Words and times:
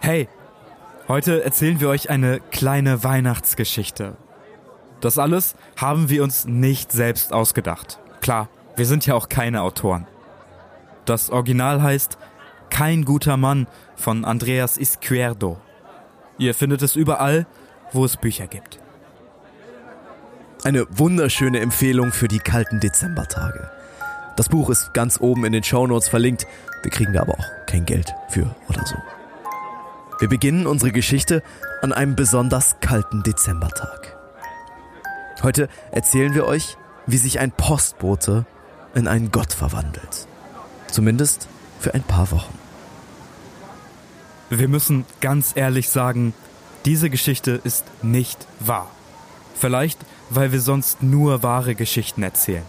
Hey, 0.00 0.26
heute 1.06 1.44
erzählen 1.44 1.80
wir 1.80 1.90
euch 1.90 2.08
eine 2.08 2.40
kleine 2.50 3.04
Weihnachtsgeschichte. 3.04 4.16
Das 5.02 5.18
alles 5.18 5.54
haben 5.76 6.08
wir 6.08 6.22
uns 6.22 6.46
nicht 6.46 6.92
selbst 6.92 7.32
ausgedacht. 7.32 8.00
Klar, 8.22 8.48
wir 8.76 8.86
sind 8.86 9.04
ja 9.04 9.14
auch 9.14 9.28
keine 9.28 9.60
Autoren. 9.60 10.06
Das 11.04 11.30
Original 11.30 11.82
heißt 11.82 12.16
Kein 12.70 13.04
guter 13.04 13.36
Mann 13.36 13.66
von 13.96 14.24
Andreas 14.24 14.78
Izquierdo. 14.78 15.60
Ihr 16.38 16.54
findet 16.54 16.80
es 16.80 16.96
überall, 16.96 17.46
wo 17.92 18.04
es 18.04 18.16
Bücher 18.16 18.46
gibt. 18.46 18.80
Eine 20.64 20.86
wunderschöne 20.90 21.60
Empfehlung 21.60 22.10
für 22.10 22.26
die 22.26 22.40
kalten 22.40 22.80
Dezembertage. 22.80 23.70
Das 24.36 24.48
Buch 24.48 24.70
ist 24.70 24.92
ganz 24.92 25.20
oben 25.20 25.44
in 25.44 25.52
den 25.52 25.62
Shownotes 25.62 26.08
verlinkt. 26.08 26.46
Wir 26.82 26.90
kriegen 26.90 27.12
da 27.12 27.22
aber 27.22 27.34
auch 27.34 27.46
kein 27.66 27.84
Geld 27.84 28.12
für 28.28 28.54
oder 28.68 28.84
so. 28.84 28.96
Wir 30.18 30.28
beginnen 30.28 30.66
unsere 30.66 30.90
Geschichte 30.90 31.44
an 31.80 31.92
einem 31.92 32.16
besonders 32.16 32.80
kalten 32.80 33.22
Dezembertag. 33.22 34.16
Heute 35.44 35.68
erzählen 35.92 36.34
wir 36.34 36.44
euch, 36.44 36.76
wie 37.06 37.18
sich 37.18 37.38
ein 37.38 37.52
Postbote 37.52 38.44
in 38.96 39.06
einen 39.06 39.30
Gott 39.30 39.52
verwandelt. 39.52 40.26
Zumindest 40.88 41.46
für 41.78 41.94
ein 41.94 42.02
paar 42.02 42.32
Wochen. 42.32 42.58
Wir 44.50 44.66
müssen 44.66 45.06
ganz 45.20 45.52
ehrlich 45.54 45.88
sagen, 45.88 46.34
diese 46.84 47.10
Geschichte 47.10 47.60
ist 47.62 47.84
nicht 48.02 48.48
wahr. 48.58 48.90
Vielleicht, 49.54 49.98
weil 50.30 50.52
wir 50.52 50.60
sonst 50.60 51.02
nur 51.02 51.42
wahre 51.42 51.74
Geschichten 51.74 52.22
erzählen. 52.22 52.64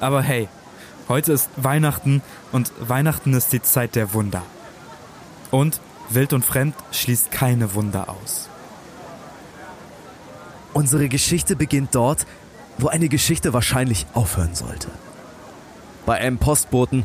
Aber 0.00 0.22
hey, 0.22 0.48
heute 1.08 1.32
ist 1.32 1.48
Weihnachten 1.56 2.22
und 2.52 2.72
Weihnachten 2.80 3.32
ist 3.34 3.52
die 3.52 3.62
Zeit 3.62 3.94
der 3.94 4.12
Wunder. 4.12 4.42
Und 5.50 5.80
Wild 6.10 6.32
und 6.32 6.44
Fremd 6.44 6.74
schließt 6.92 7.30
keine 7.30 7.74
Wunder 7.74 8.08
aus. 8.08 8.48
Unsere 10.72 11.08
Geschichte 11.08 11.56
beginnt 11.56 11.94
dort, 11.94 12.26
wo 12.78 12.88
eine 12.88 13.08
Geschichte 13.08 13.52
wahrscheinlich 13.54 14.06
aufhören 14.12 14.54
sollte. 14.54 14.88
Bei 16.04 16.18
einem 16.18 16.38
Postboten, 16.38 17.04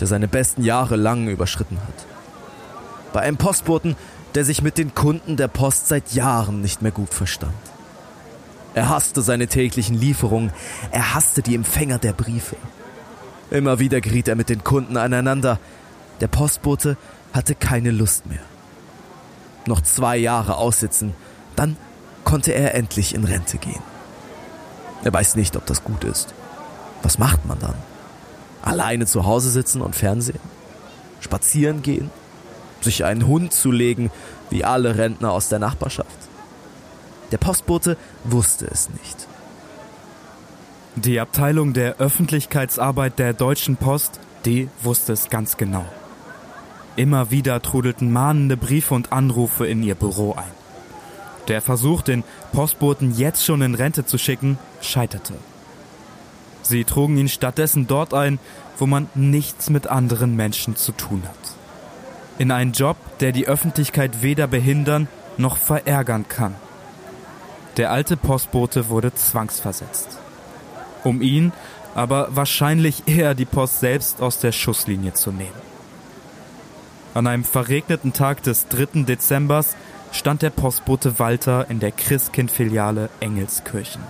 der 0.00 0.06
seine 0.06 0.26
besten 0.26 0.62
Jahre 0.62 0.96
lang 0.96 1.28
überschritten 1.28 1.78
hat. 1.78 2.06
Bei 3.12 3.20
einem 3.20 3.36
Postboten, 3.36 3.96
der 4.34 4.44
sich 4.44 4.62
mit 4.62 4.78
den 4.78 4.94
Kunden 4.94 5.36
der 5.36 5.48
Post 5.48 5.88
seit 5.88 6.12
Jahren 6.14 6.62
nicht 6.62 6.80
mehr 6.80 6.92
gut 6.92 7.12
verstand. 7.12 7.52
Er 8.74 8.88
hasste 8.88 9.22
seine 9.22 9.48
täglichen 9.48 9.96
Lieferungen, 9.96 10.52
er 10.92 11.14
hasste 11.14 11.42
die 11.42 11.54
Empfänger 11.54 11.98
der 11.98 12.12
Briefe. 12.12 12.56
Immer 13.50 13.80
wieder 13.80 14.00
geriet 14.00 14.28
er 14.28 14.36
mit 14.36 14.48
den 14.48 14.62
Kunden 14.62 14.96
aneinander. 14.96 15.58
Der 16.20 16.28
Postbote 16.28 16.96
hatte 17.32 17.54
keine 17.54 17.90
Lust 17.90 18.26
mehr. 18.26 18.42
Noch 19.66 19.80
zwei 19.80 20.16
Jahre 20.16 20.56
aussitzen, 20.56 21.14
dann 21.56 21.76
konnte 22.24 22.52
er 22.52 22.74
endlich 22.74 23.14
in 23.14 23.24
Rente 23.24 23.58
gehen. 23.58 23.82
Er 25.02 25.12
weiß 25.12 25.34
nicht, 25.36 25.56
ob 25.56 25.66
das 25.66 25.82
gut 25.82 26.04
ist. 26.04 26.34
Was 27.02 27.18
macht 27.18 27.46
man 27.46 27.58
dann? 27.58 27.74
Alleine 28.62 29.06
zu 29.06 29.24
Hause 29.24 29.50
sitzen 29.50 29.80
und 29.80 29.96
Fernsehen? 29.96 30.40
Spazieren 31.20 31.82
gehen? 31.82 32.10
Sich 32.80 33.04
einen 33.04 33.26
Hund 33.26 33.52
zulegen, 33.52 34.10
wie 34.50 34.64
alle 34.64 34.96
Rentner 34.96 35.32
aus 35.32 35.48
der 35.48 35.58
Nachbarschaft? 35.58 36.29
Der 37.30 37.38
Postbote 37.38 37.96
wusste 38.24 38.66
es 38.66 38.90
nicht. 38.90 39.26
Die 40.96 41.20
Abteilung 41.20 41.72
der 41.72 41.98
Öffentlichkeitsarbeit 41.98 43.18
der 43.18 43.32
Deutschen 43.32 43.76
Post, 43.76 44.18
die 44.44 44.68
wusste 44.82 45.12
es 45.12 45.30
ganz 45.30 45.56
genau. 45.56 45.84
Immer 46.96 47.30
wieder 47.30 47.62
trudelten 47.62 48.12
mahnende 48.12 48.56
Briefe 48.56 48.94
und 48.94 49.12
Anrufe 49.12 49.66
in 49.66 49.82
ihr 49.82 49.94
Büro 49.94 50.34
ein. 50.34 50.50
Der 51.48 51.62
Versuch, 51.62 52.02
den 52.02 52.24
Postboten 52.52 53.14
jetzt 53.16 53.44
schon 53.44 53.62
in 53.62 53.74
Rente 53.74 54.04
zu 54.04 54.18
schicken, 54.18 54.58
scheiterte. 54.80 55.34
Sie 56.62 56.84
trugen 56.84 57.16
ihn 57.16 57.28
stattdessen 57.28 57.86
dort 57.86 58.12
ein, 58.12 58.38
wo 58.76 58.86
man 58.86 59.08
nichts 59.14 59.70
mit 59.70 59.86
anderen 59.86 60.36
Menschen 60.36 60.76
zu 60.76 60.92
tun 60.92 61.22
hat. 61.24 61.54
In 62.38 62.50
einen 62.50 62.72
Job, 62.72 62.96
der 63.20 63.32
die 63.32 63.46
Öffentlichkeit 63.46 64.22
weder 64.22 64.46
behindern 64.46 65.08
noch 65.36 65.56
verärgern 65.56 66.26
kann. 66.28 66.54
Der 67.80 67.90
alte 67.90 68.18
Postbote 68.18 68.90
wurde 68.90 69.14
zwangsversetzt. 69.14 70.18
Um 71.02 71.22
ihn 71.22 71.50
aber 71.94 72.28
wahrscheinlich 72.36 73.04
eher 73.08 73.34
die 73.34 73.46
Post 73.46 73.80
selbst 73.80 74.20
aus 74.20 74.38
der 74.38 74.52
Schusslinie 74.52 75.14
zu 75.14 75.32
nehmen. 75.32 75.62
An 77.14 77.26
einem 77.26 77.42
verregneten 77.42 78.12
Tag 78.12 78.42
des 78.42 78.68
3. 78.68 79.04
Dezembers 79.04 79.76
stand 80.12 80.42
der 80.42 80.50
Postbote 80.50 81.18
Walter 81.18 81.70
in 81.70 81.80
der 81.80 81.90
Christkind-Filiale 81.90 83.08
Engelskirchen. 83.20 84.02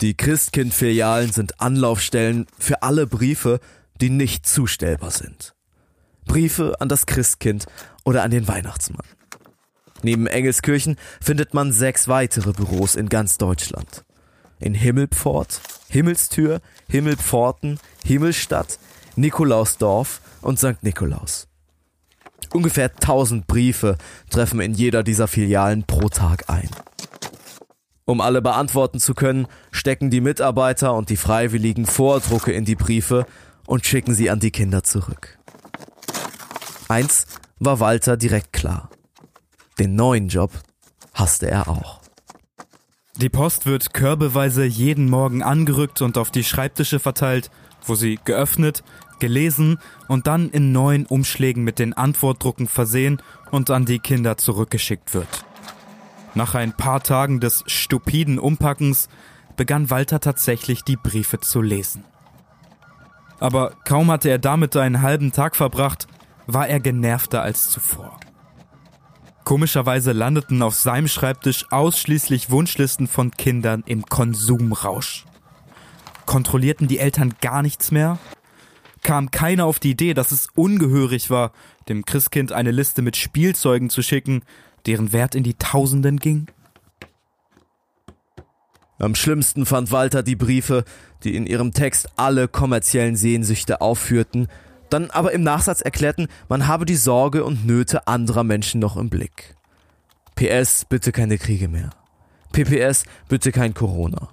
Die 0.00 0.16
Christkind-Filialen 0.16 1.30
sind 1.30 1.60
Anlaufstellen 1.60 2.48
für 2.58 2.82
alle 2.82 3.06
Briefe, 3.06 3.60
die 4.00 4.10
nicht 4.10 4.48
zustellbar 4.48 5.12
sind. 5.12 5.54
Briefe 6.24 6.74
an 6.80 6.88
das 6.88 7.06
Christkind 7.06 7.66
oder 8.02 8.24
an 8.24 8.32
den 8.32 8.48
Weihnachtsmann. 8.48 9.06
Neben 10.02 10.26
Engelskirchen 10.26 10.96
findet 11.20 11.54
man 11.54 11.72
sechs 11.72 12.08
weitere 12.08 12.52
Büros 12.52 12.96
in 12.96 13.08
ganz 13.08 13.38
Deutschland. 13.38 14.04
In 14.58 14.74
Himmelpfort, 14.74 15.60
Himmelstür, 15.88 16.60
Himmelpforten, 16.88 17.78
Himmelstadt, 18.04 18.78
Nikolausdorf 19.16 20.20
und 20.40 20.58
St. 20.58 20.82
Nikolaus. 20.82 21.48
Ungefähr 22.52 22.90
1000 22.90 23.46
Briefe 23.46 23.96
treffen 24.30 24.60
in 24.60 24.74
jeder 24.74 25.02
dieser 25.02 25.26
Filialen 25.26 25.84
pro 25.84 26.08
Tag 26.08 26.50
ein. 26.50 26.68
Um 28.04 28.20
alle 28.20 28.42
beantworten 28.42 28.98
zu 28.98 29.14
können, 29.14 29.46
stecken 29.70 30.10
die 30.10 30.20
Mitarbeiter 30.20 30.94
und 30.94 31.08
die 31.08 31.16
Freiwilligen 31.16 31.86
Vordrucke 31.86 32.52
in 32.52 32.64
die 32.64 32.74
Briefe 32.74 33.26
und 33.66 33.86
schicken 33.86 34.14
sie 34.14 34.28
an 34.28 34.40
die 34.40 34.50
Kinder 34.50 34.82
zurück. 34.82 35.38
Eins 36.88 37.26
war 37.58 37.80
Walter 37.80 38.16
direkt 38.16 38.52
klar. 38.52 38.90
Den 39.78 39.94
neuen 39.94 40.28
Job 40.28 40.50
hasste 41.14 41.50
er 41.50 41.68
auch. 41.68 42.00
Die 43.16 43.28
Post 43.28 43.66
wird 43.66 43.92
körbeweise 43.92 44.64
jeden 44.64 45.08
Morgen 45.10 45.42
angerückt 45.42 46.02
und 46.02 46.16
auf 46.16 46.30
die 46.30 46.44
Schreibtische 46.44 46.98
verteilt, 46.98 47.50
wo 47.84 47.94
sie 47.94 48.18
geöffnet, 48.24 48.82
gelesen 49.18 49.78
und 50.08 50.26
dann 50.26 50.50
in 50.50 50.72
neuen 50.72 51.06
Umschlägen 51.06 51.62
mit 51.62 51.78
den 51.78 51.92
Antwortdrucken 51.92 52.66
versehen 52.66 53.20
und 53.50 53.70
an 53.70 53.84
die 53.84 53.98
Kinder 53.98 54.36
zurückgeschickt 54.36 55.14
wird. 55.14 55.44
Nach 56.34 56.54
ein 56.54 56.72
paar 56.72 57.02
Tagen 57.02 57.38
des 57.38 57.62
stupiden 57.66 58.38
Umpackens 58.38 59.08
begann 59.56 59.90
Walter 59.90 60.18
tatsächlich 60.18 60.82
die 60.82 60.96
Briefe 60.96 61.38
zu 61.38 61.60
lesen. 61.60 62.04
Aber 63.38 63.74
kaum 63.84 64.10
hatte 64.10 64.30
er 64.30 64.38
damit 64.38 64.76
einen 64.76 65.02
halben 65.02 65.32
Tag 65.32 65.56
verbracht, 65.56 66.06
war 66.46 66.66
er 66.68 66.80
genervter 66.80 67.42
als 67.42 67.70
zuvor. 67.70 68.18
Komischerweise 69.44 70.12
landeten 70.12 70.62
auf 70.62 70.74
seinem 70.74 71.08
Schreibtisch 71.08 71.66
ausschließlich 71.70 72.50
Wunschlisten 72.50 73.08
von 73.08 73.30
Kindern 73.30 73.82
im 73.86 74.06
Konsumrausch. 74.06 75.24
Kontrollierten 76.26 76.88
die 76.88 76.98
Eltern 76.98 77.34
gar 77.40 77.62
nichts 77.62 77.90
mehr? 77.90 78.18
kam 79.02 79.30
keiner 79.30 79.66
auf 79.66 79.80
die 79.80 79.90
Idee, 79.90 80.14
dass 80.14 80.32
es 80.32 80.48
ungehörig 80.54 81.30
war, 81.30 81.52
dem 81.88 82.04
Christkind 82.04 82.52
eine 82.52 82.70
Liste 82.70 83.02
mit 83.02 83.16
Spielzeugen 83.16 83.90
zu 83.90 84.02
schicken, 84.02 84.42
deren 84.86 85.12
Wert 85.12 85.34
in 85.34 85.42
die 85.42 85.54
Tausenden 85.54 86.18
ging? 86.18 86.46
Am 88.98 89.16
schlimmsten 89.16 89.66
fand 89.66 89.90
Walter 89.90 90.22
die 90.22 90.36
Briefe, 90.36 90.84
die 91.24 91.34
in 91.34 91.46
ihrem 91.46 91.72
Text 91.72 92.08
alle 92.16 92.46
kommerziellen 92.46 93.16
Sehnsüchte 93.16 93.80
aufführten, 93.80 94.46
dann 94.92 95.10
aber 95.10 95.32
im 95.32 95.42
Nachsatz 95.42 95.80
erklärten, 95.80 96.28
man 96.48 96.66
habe 96.66 96.84
die 96.84 96.96
Sorge 96.96 97.44
und 97.44 97.66
Nöte 97.66 98.06
anderer 98.06 98.44
Menschen 98.44 98.80
noch 98.80 98.96
im 98.96 99.10
Blick. 99.10 99.54
PS, 100.34 100.84
bitte 100.88 101.12
keine 101.12 101.38
Kriege 101.38 101.68
mehr. 101.68 101.90
PPS, 102.52 103.04
bitte 103.28 103.52
kein 103.52 103.74
Corona. 103.74 104.28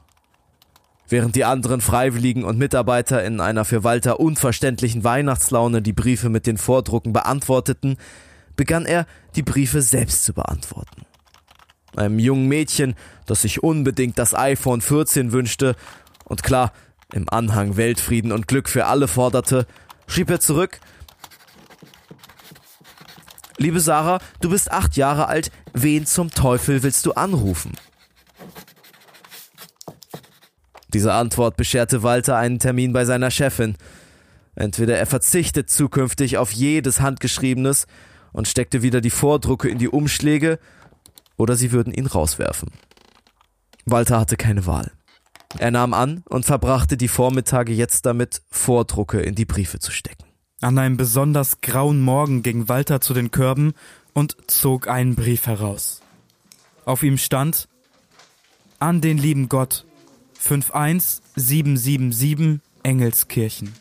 Während 1.07 1.35
die 1.35 1.45
anderen 1.45 1.81
Freiwilligen 1.81 2.43
und 2.43 2.59
Mitarbeiter 2.59 3.23
in 3.23 3.39
einer 3.41 3.65
für 3.65 3.83
Walter 3.83 4.19
unverständlichen 4.19 5.03
Weihnachtslaune 5.03 5.81
die 5.81 5.93
Briefe 5.93 6.29
mit 6.29 6.45
den 6.45 6.57
Vordrucken 6.57 7.13
beantworteten, 7.13 7.97
begann 8.55 8.85
er, 8.85 9.07
die 9.35 9.41
Briefe 9.41 9.81
selbst 9.81 10.23
zu 10.23 10.33
beantworten. 10.33 11.05
Einem 11.95 12.19
jungen 12.19 12.47
Mädchen, 12.47 12.95
das 13.25 13.41
sich 13.41 13.63
unbedingt 13.63 14.19
das 14.19 14.35
iPhone 14.35 14.81
14 14.81 15.31
wünschte 15.31 15.75
und 16.25 16.43
klar 16.43 16.73
im 17.11 17.27
Anhang 17.29 17.77
Weltfrieden 17.77 18.31
und 18.31 18.47
Glück 18.47 18.69
für 18.69 18.85
alle 18.85 19.07
forderte, 19.07 19.65
schrieb 20.09 20.29
er 20.29 20.39
zurück, 20.39 20.79
Liebe 23.57 23.81
Sarah, 23.81 24.19
du 24.39 24.49
bist 24.49 24.71
acht 24.71 24.95
Jahre 24.95 25.27
alt, 25.27 25.51
wen 25.73 26.05
zum 26.05 26.31
Teufel 26.31 26.81
willst 26.81 27.05
du 27.05 27.11
anrufen? 27.11 27.73
Diese 30.93 31.13
Antwort 31.13 31.57
bescherte 31.57 32.01
Walter 32.01 32.37
einen 32.37 32.59
Termin 32.59 32.93
bei 32.93 33.03
seiner 33.03 33.31
Chefin. 33.31 33.75
Entweder 34.55 34.97
er 34.97 35.05
verzichtet 35.05 35.69
zukünftig 35.69 36.37
auf 36.37 36.51
jedes 36.51 37.01
Handgeschriebenes 37.01 37.85
und 38.31 38.47
steckte 38.47 38.81
wieder 38.81 39.01
die 39.01 39.09
Vordrucke 39.09 39.67
in 39.67 39.77
die 39.77 39.89
Umschläge, 39.89 40.57
oder 41.35 41.55
sie 41.55 41.71
würden 41.71 41.93
ihn 41.93 42.07
rauswerfen. 42.07 42.71
Walter 43.85 44.19
hatte 44.19 44.37
keine 44.37 44.65
Wahl. 44.65 44.91
Er 45.57 45.71
nahm 45.71 45.93
an 45.93 46.23
und 46.29 46.45
verbrachte 46.45 46.95
die 46.95 47.07
Vormittage 47.07 47.73
jetzt 47.73 48.05
damit, 48.05 48.41
Vordrucke 48.51 49.19
in 49.19 49.35
die 49.35 49.45
Briefe 49.45 49.79
zu 49.79 49.91
stecken. 49.91 50.25
An 50.61 50.77
einem 50.77 50.97
besonders 50.97 51.61
grauen 51.61 52.01
Morgen 52.01 52.43
ging 52.43 52.69
Walter 52.69 53.01
zu 53.01 53.13
den 53.13 53.31
Körben 53.31 53.73
und 54.13 54.37
zog 54.47 54.87
einen 54.87 55.15
Brief 55.15 55.47
heraus. 55.47 56.01
Auf 56.85 57.03
ihm 57.03 57.17
stand 57.17 57.67
An 58.79 59.01
den 59.01 59.17
lieben 59.17 59.49
Gott 59.49 59.85
51777 60.39 62.59
Engelskirchen. 62.83 63.73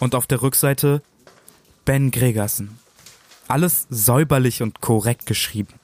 Und 0.00 0.14
auf 0.14 0.26
der 0.26 0.42
Rückseite 0.42 1.02
Ben 1.84 2.10
Gregersen. 2.10 2.78
Alles 3.48 3.86
säuberlich 3.90 4.62
und 4.62 4.80
korrekt 4.80 5.26
geschrieben. 5.26 5.74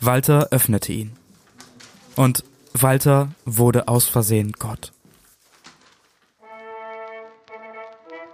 Walter 0.00 0.48
öffnete 0.50 0.92
ihn. 0.92 1.12
Und 2.16 2.44
Walter 2.82 3.28
wurde 3.44 3.88
aus 3.88 4.06
Versehen 4.06 4.52
Gott. 4.58 4.92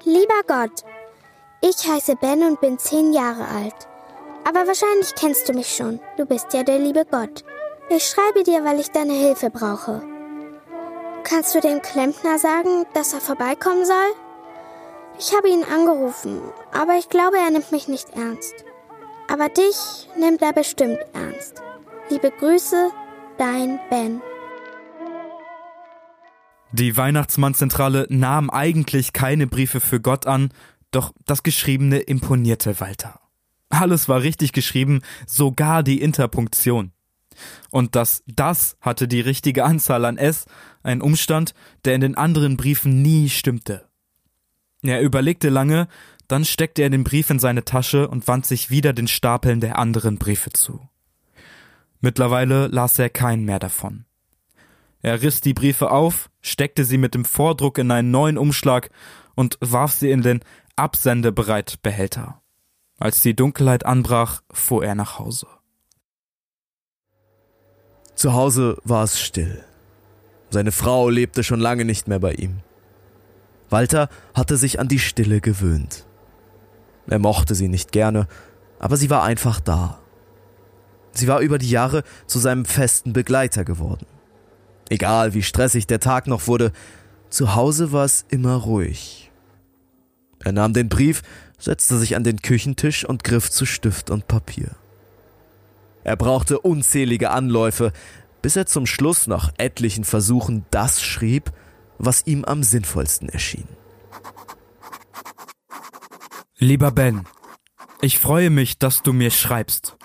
Lieber 0.04 0.42
Gott, 0.46 0.84
ich 1.60 1.88
heiße 1.88 2.16
Ben 2.16 2.42
und 2.42 2.60
bin 2.60 2.78
zehn 2.78 3.12
Jahre 3.12 3.46
alt. 3.46 3.74
Aber 4.44 4.66
wahrscheinlich 4.66 5.14
kennst 5.14 5.48
du 5.48 5.52
mich 5.52 5.68
schon. 5.68 6.00
Du 6.16 6.26
bist 6.26 6.52
ja 6.52 6.64
der 6.64 6.78
liebe 6.78 7.04
Gott. 7.08 7.44
Ich 7.88 8.04
schreibe 8.04 8.42
dir, 8.42 8.64
weil 8.64 8.80
ich 8.80 8.90
deine 8.90 9.12
Hilfe 9.12 9.50
brauche. 9.50 10.02
Kannst 11.24 11.54
du 11.54 11.60
dem 11.60 11.80
Klempner 11.80 12.38
sagen, 12.38 12.84
dass 12.94 13.12
er 13.12 13.20
vorbeikommen 13.20 13.84
soll? 13.84 14.12
Ich 15.18 15.34
habe 15.36 15.48
ihn 15.48 15.64
angerufen, 15.64 16.40
aber 16.72 16.94
ich 16.94 17.08
glaube, 17.08 17.36
er 17.36 17.50
nimmt 17.50 17.70
mich 17.70 17.86
nicht 17.86 18.10
ernst. 18.16 18.54
Aber 19.28 19.48
dich 19.48 20.08
nimmt 20.16 20.42
er 20.42 20.52
bestimmt 20.52 20.98
ernst. 21.12 21.62
Liebe 22.08 22.30
Grüße, 22.30 22.90
dein 23.38 23.78
Ben. 23.88 24.20
Die 26.72 26.96
Weihnachtsmannzentrale 26.96 28.06
nahm 28.08 28.48
eigentlich 28.48 29.12
keine 29.12 29.46
Briefe 29.46 29.80
für 29.80 30.00
Gott 30.00 30.26
an, 30.26 30.50
doch 30.90 31.12
das 31.26 31.42
Geschriebene 31.42 31.98
imponierte 31.98 32.80
Walter. 32.80 33.20
Alles 33.68 34.08
war 34.08 34.22
richtig 34.22 34.52
geschrieben, 34.52 35.02
sogar 35.26 35.82
die 35.82 36.00
Interpunktion. 36.00 36.92
Und 37.70 37.94
das 37.94 38.22
das 38.26 38.76
hatte 38.80 39.08
die 39.08 39.20
richtige 39.20 39.64
Anzahl 39.64 40.04
an 40.04 40.16
S, 40.18 40.46
ein 40.82 41.02
Umstand, 41.02 41.54
der 41.84 41.94
in 41.94 42.00
den 42.00 42.16
anderen 42.16 42.56
Briefen 42.56 43.02
nie 43.02 43.28
stimmte. 43.28 43.86
Er 44.82 45.00
überlegte 45.00 45.48
lange, 45.48 45.88
dann 46.26 46.44
steckte 46.44 46.82
er 46.82 46.90
den 46.90 47.04
Brief 47.04 47.28
in 47.30 47.38
seine 47.38 47.64
Tasche 47.64 48.08
und 48.08 48.28
wandte 48.28 48.48
sich 48.48 48.70
wieder 48.70 48.92
den 48.92 49.08
Stapeln 49.08 49.60
der 49.60 49.78
anderen 49.78 50.18
Briefe 50.18 50.50
zu. 50.50 50.88
Mittlerweile 52.00 52.66
las 52.68 52.98
er 52.98 53.10
keinen 53.10 53.44
mehr 53.44 53.58
davon. 53.58 54.06
Er 55.02 55.20
riss 55.20 55.40
die 55.40 55.52
Briefe 55.52 55.90
auf, 55.90 56.30
steckte 56.40 56.84
sie 56.84 56.96
mit 56.96 57.14
dem 57.14 57.24
Vordruck 57.24 57.78
in 57.78 57.90
einen 57.90 58.12
neuen 58.12 58.38
Umschlag 58.38 58.88
und 59.34 59.58
warf 59.60 59.92
sie 59.92 60.10
in 60.10 60.22
den 60.22 60.40
Absendebereitbehälter. 60.76 62.40
Als 62.98 63.20
die 63.20 63.34
Dunkelheit 63.34 63.84
anbrach, 63.84 64.42
fuhr 64.52 64.84
er 64.84 64.94
nach 64.94 65.18
Hause. 65.18 65.48
Zu 68.14 68.32
Hause 68.32 68.78
war 68.84 69.02
es 69.02 69.20
still. 69.20 69.64
Seine 70.50 70.70
Frau 70.70 71.08
lebte 71.08 71.42
schon 71.42 71.60
lange 71.60 71.84
nicht 71.84 72.06
mehr 72.06 72.20
bei 72.20 72.34
ihm. 72.34 72.60
Walter 73.70 74.08
hatte 74.34 74.56
sich 74.56 74.78
an 74.78 74.86
die 74.86 75.00
Stille 75.00 75.40
gewöhnt. 75.40 76.06
Er 77.08 77.18
mochte 77.18 77.56
sie 77.56 77.68
nicht 77.68 77.90
gerne, 77.90 78.28
aber 78.78 78.96
sie 78.96 79.10
war 79.10 79.24
einfach 79.24 79.58
da. 79.58 79.98
Sie 81.10 81.26
war 81.26 81.40
über 81.40 81.58
die 81.58 81.70
Jahre 81.70 82.04
zu 82.26 82.38
seinem 82.38 82.64
festen 82.64 83.12
Begleiter 83.12 83.64
geworden. 83.64 84.06
Egal 84.92 85.32
wie 85.32 85.42
stressig 85.42 85.86
der 85.86 86.00
Tag 86.00 86.26
noch 86.26 86.48
wurde, 86.48 86.70
zu 87.30 87.54
Hause 87.54 87.92
war 87.92 88.04
es 88.04 88.26
immer 88.28 88.56
ruhig. 88.56 89.30
Er 90.40 90.52
nahm 90.52 90.74
den 90.74 90.90
Brief, 90.90 91.22
setzte 91.58 91.96
sich 91.96 92.14
an 92.14 92.24
den 92.24 92.42
Küchentisch 92.42 93.02
und 93.06 93.24
griff 93.24 93.50
zu 93.50 93.64
Stift 93.64 94.10
und 94.10 94.28
Papier. 94.28 94.72
Er 96.04 96.16
brauchte 96.16 96.60
unzählige 96.60 97.30
Anläufe, 97.30 97.94
bis 98.42 98.54
er 98.54 98.66
zum 98.66 98.84
Schluss 98.84 99.26
nach 99.26 99.54
etlichen 99.56 100.04
Versuchen 100.04 100.66
das 100.70 101.02
schrieb, 101.02 101.52
was 101.96 102.26
ihm 102.26 102.44
am 102.44 102.62
sinnvollsten 102.62 103.30
erschien. 103.30 103.68
Lieber 106.58 106.90
Ben, 106.90 107.24
ich 108.02 108.18
freue 108.18 108.50
mich, 108.50 108.76
dass 108.76 109.02
du 109.02 109.14
mir 109.14 109.30
schreibst. 109.30 109.96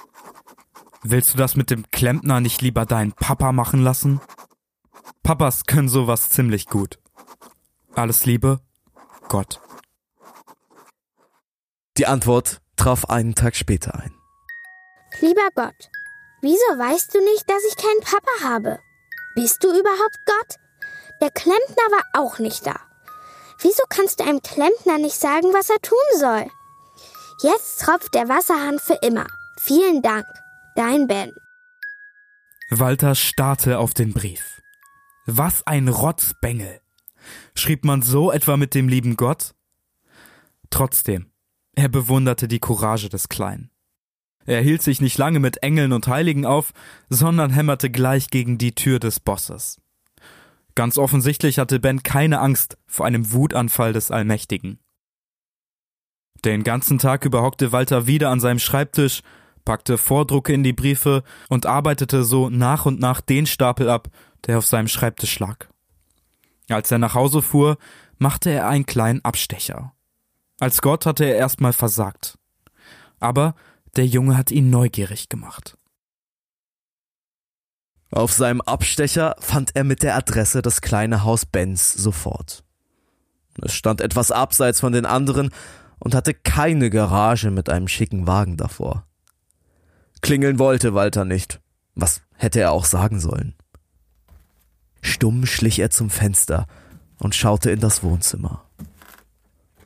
Willst 1.04 1.34
du 1.34 1.38
das 1.38 1.58
mit 1.58 1.72
dem 1.72 1.84
Klempner 1.92 2.40
nicht 2.40 2.62
lieber 2.62 2.86
deinen 2.86 3.12
Papa 3.12 3.52
machen 3.52 3.84
lassen? 3.84 4.22
Papas 5.28 5.66
können 5.66 5.90
sowas 5.90 6.30
ziemlich 6.30 6.68
gut. 6.68 7.00
Alles 7.94 8.26
Liebe, 8.26 8.62
Gott. 9.28 9.60
Die 11.98 12.08
Antwort 12.08 12.62
traf 12.78 13.04
einen 13.04 13.36
Tag 13.36 13.58
später 13.58 13.96
ein. 13.96 14.16
Lieber 15.20 15.50
Gott, 15.54 15.90
wieso 16.42 16.56
weißt 16.56 17.14
du 17.14 17.20
nicht, 17.20 17.44
dass 17.50 17.62
ich 17.68 17.76
keinen 17.76 18.00
Papa 18.00 18.54
habe? 18.54 18.80
Bist 19.36 19.62
du 19.62 19.68
überhaupt 19.68 20.18
Gott? 20.26 20.56
Der 21.20 21.32
Klempner 21.32 21.92
war 21.92 22.04
auch 22.14 22.40
nicht 22.40 22.66
da. 22.66 22.80
Wieso 23.60 23.84
kannst 23.90 24.22
du 24.22 24.24
einem 24.24 24.42
Klempner 24.42 24.98
nicht 24.98 25.20
sagen, 25.20 25.54
was 25.54 25.70
er 25.70 25.82
tun 25.82 25.98
soll? 26.22 26.50
Jetzt 27.44 27.82
tropft 27.82 28.14
der 28.14 28.30
Wasserhahn 28.30 28.80
für 28.80 28.98
immer. 29.02 29.28
Vielen 29.60 30.02
Dank, 30.02 30.26
dein 30.78 31.06
Ben. 31.06 31.34
Walter 32.70 33.14
starrte 33.14 33.80
auf 33.80 33.94
den 33.94 34.14
Brief. 34.14 34.58
Was 35.30 35.68
ein 35.68 35.90
Rotzbengel. 35.90 36.80
Schrieb 37.54 37.84
man 37.84 38.02
so 38.02 38.32
etwa 38.32 38.56
mit 38.56 38.74
dem 38.74 38.88
lieben 38.88 39.18
Gott? 39.18 39.56
Trotzdem, 40.70 41.32
er 41.76 41.90
bewunderte 41.90 42.48
die 42.48 42.60
Courage 42.60 43.10
des 43.10 43.28
Kleinen. 43.28 43.70
Er 44.46 44.62
hielt 44.62 44.82
sich 44.82 45.02
nicht 45.02 45.18
lange 45.18 45.42
mit 45.42 45.62
Engeln 45.64 45.92
und 45.92 46.08
Heiligen 46.08 46.46
auf, 46.46 46.72
sondern 47.10 47.52
hämmerte 47.52 47.90
gleich 47.90 48.30
gegen 48.30 48.58
die 48.58 48.74
Tür 48.74 49.00
des 49.00 49.20
Bosses. 49.20 49.82
Ganz 50.76 50.98
offensichtlich 50.98 51.60
hatte 51.60 51.82
Ben 51.82 52.04
keine 52.04 52.40
Angst 52.40 52.78
vor 52.86 53.06
einem 53.06 53.34
Wutanfall 53.34 53.92
des 53.92 54.12
Allmächtigen. 54.12 54.80
Den 56.46 56.64
ganzen 56.64 57.00
Tag 57.00 57.26
über 57.26 57.42
hockte 57.42 57.74
Walter 57.74 58.08
wieder 58.08 58.30
an 58.30 58.40
seinem 58.40 58.60
Schreibtisch, 58.60 59.24
packte 59.66 59.98
Vordrucke 59.98 60.54
in 60.54 60.64
die 60.64 60.72
Briefe 60.72 61.24
und 61.50 61.66
arbeitete 61.66 62.24
so 62.24 62.50
nach 62.50 62.86
und 62.86 63.02
nach 63.02 63.20
den 63.20 63.46
Stapel 63.46 63.90
ab, 63.90 64.08
der 64.46 64.58
auf 64.58 64.66
seinem 64.66 64.88
Schreibtisch 64.88 65.40
lag. 65.40 65.68
Als 66.70 66.92
er 66.92 66.98
nach 66.98 67.14
Hause 67.14 67.42
fuhr, 67.42 67.78
machte 68.18 68.50
er 68.50 68.68
einen 68.68 68.86
kleinen 68.86 69.24
Abstecher. 69.24 69.94
Als 70.60 70.82
Gott 70.82 71.06
hatte 71.06 71.26
er 71.26 71.36
erstmal 71.36 71.74
versagt. 71.74 72.38
Aber 73.20 73.56
der 73.96 74.06
Junge 74.06 74.38
hat 74.38 74.52
ihn 74.52 74.70
neugierig 74.70 75.30
gemacht. 75.30 75.78
Auf 78.12 78.32
seinem 78.32 78.62
Abstecher 78.62 79.36
fand 79.40 79.76
er 79.76 79.84
mit 79.84 80.02
der 80.02 80.16
Adresse 80.16 80.62
das 80.62 80.82
kleine 80.82 81.24
Haus 81.24 81.46
Benz 81.46 81.94
sofort. 81.94 82.64
Es 83.62 83.74
stand 83.74 84.02
etwas 84.02 84.32
abseits 84.32 84.80
von 84.80 84.94
den 84.94 85.06
anderen 85.06 85.52
und 86.00 86.16
hatte 86.16 86.34
keine 86.34 86.90
Garage 86.90 87.52
mit 87.52 87.70
einem 87.70 87.88
schicken 87.88 88.28
Wagen 88.28 88.56
davor. 88.56 89.06
Klingeln 90.22 90.60
wollte 90.60 90.94
Walter 90.94 91.26
nicht. 91.26 91.60
Was 91.96 92.22
hätte 92.36 92.60
er 92.60 92.72
auch 92.72 92.86
sagen 92.86 93.20
sollen? 93.20 93.57
Stumm 95.08 95.46
schlich 95.46 95.80
er 95.80 95.90
zum 95.90 96.10
Fenster 96.10 96.68
und 97.18 97.34
schaute 97.34 97.72
in 97.72 97.80
das 97.80 98.04
Wohnzimmer. 98.04 98.64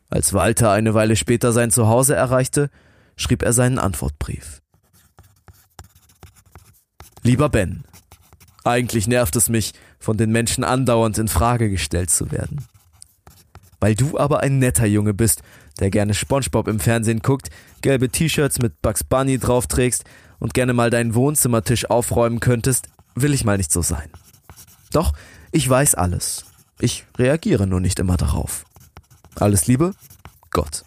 Als 0.10 0.34
Walter 0.34 0.72
eine 0.72 0.94
Weile 0.94 1.16
später 1.16 1.54
sein 1.54 1.72
Zuhause 1.72 2.16
erreichte, 2.16 2.70
schrieb 3.16 3.44
er 3.44 3.54
seinen 3.54 3.80
Antwortbrief. 3.80 4.62
Lieber 7.24 7.50
Ben, 7.50 7.86
eigentlich 8.64 9.08
nervt 9.08 9.36
es 9.36 9.48
mich, 9.48 9.74
von 10.00 10.18
den 10.18 10.32
Menschen 10.32 10.64
andauernd 10.64 11.18
in 11.18 11.28
Frage 11.28 11.70
gestellt 11.70 12.10
zu 12.10 12.32
werden. 12.32 12.66
Weil 13.80 13.96
du 13.96 14.18
aber 14.18 14.42
ein 14.42 14.60
netter 14.60 14.86
Junge 14.86 15.14
bist, 15.14 15.44
der 15.80 15.92
gerne 15.92 16.14
SpongeBob 16.14 16.68
im 16.68 16.80
Fernsehen 16.80 17.22
guckt, 17.22 17.50
gelbe 17.82 18.10
T-Shirts 18.10 18.60
mit 18.60 18.82
Bugs 18.82 19.04
Bunny 19.04 19.38
drauf 19.38 19.68
trägst 19.68 20.04
und 20.40 20.54
gerne 20.54 20.74
mal 20.74 20.90
deinen 20.90 21.16
Wohnzimmertisch 21.16 21.90
aufräumen 21.90 22.40
könntest, 22.40 22.90
will 23.16 23.34
ich 23.34 23.46
mal 23.46 23.58
nicht 23.58 23.72
so 23.72 23.82
sein. 23.82 24.10
Doch 24.92 25.14
ich 25.52 25.68
weiß 25.68 25.96
alles. 25.96 26.46
Ich 26.80 27.06
reagiere 27.18 27.68
nur 27.68 27.80
nicht 27.80 28.00
immer 28.00 28.18
darauf. 28.18 28.66
Alles 29.36 29.68
Liebe, 29.68 29.94
Gott. 30.52 30.84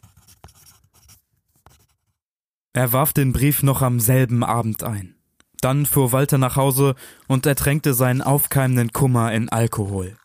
Er 2.73 2.93
warf 2.93 3.13
den 3.13 3.33
Brief 3.33 3.63
noch 3.63 3.83
am 3.83 4.01
selben 4.01 4.43
Abend 4.43 4.83
ein. 4.83 5.15
Dann 5.61 5.87
fuhr 5.87 6.13
Walter 6.13 6.39
nach 6.39 6.57
Hause 6.57 6.95
und 7.29 7.47
ertränkte 7.47 7.95
seinen 7.95 8.21
aufkeimenden 8.21 8.93
Kummer 8.93 9.33
in 9.33 9.49
Alkohol. 9.49 10.17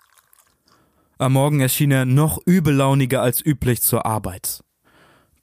Am 1.18 1.34
Morgen 1.34 1.60
erschien 1.60 1.92
er 1.92 2.06
noch 2.06 2.40
übellauniger 2.46 3.22
als 3.22 3.46
üblich 3.46 3.82
zur 3.82 4.06
Arbeit. 4.06 4.64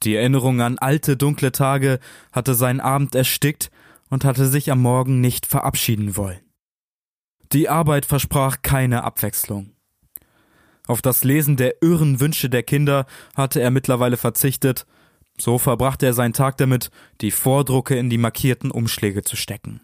Die 0.03 0.15
Erinnerung 0.15 0.61
an 0.61 0.77
alte 0.77 1.17
dunkle 1.17 1.51
Tage 1.51 1.99
hatte 2.31 2.55
seinen 2.55 2.79
Abend 2.79 3.15
erstickt 3.15 3.71
und 4.09 4.25
hatte 4.25 4.47
sich 4.47 4.71
am 4.71 4.81
Morgen 4.81 5.21
nicht 5.21 5.45
verabschieden 5.45 6.15
wollen. 6.17 6.46
Die 7.53 7.69
Arbeit 7.69 8.05
versprach 8.05 8.57
keine 8.61 9.03
Abwechslung. 9.03 9.71
Auf 10.87 11.01
das 11.01 11.23
Lesen 11.23 11.57
der 11.57 11.81
irren 11.81 12.19
Wünsche 12.19 12.49
der 12.49 12.63
Kinder 12.63 13.05
hatte 13.35 13.61
er 13.61 13.71
mittlerweile 13.71 14.17
verzichtet, 14.17 14.85
so 15.39 15.57
verbrachte 15.57 16.05
er 16.05 16.13
seinen 16.13 16.33
Tag 16.33 16.57
damit, 16.57 16.89
die 17.21 17.31
Vordrucke 17.31 17.95
in 17.95 18.09
die 18.09 18.17
markierten 18.17 18.71
Umschläge 18.71 19.21
zu 19.21 19.35
stecken. 19.35 19.81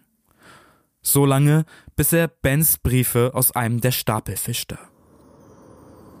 So 1.00 1.26
lange, 1.26 1.64
bis 1.96 2.12
er 2.12 2.28
Bens 2.28 2.78
Briefe 2.78 3.32
aus 3.34 3.54
einem 3.54 3.80
der 3.80 3.92
Stapel 3.92 4.36
fischte. 4.36 4.78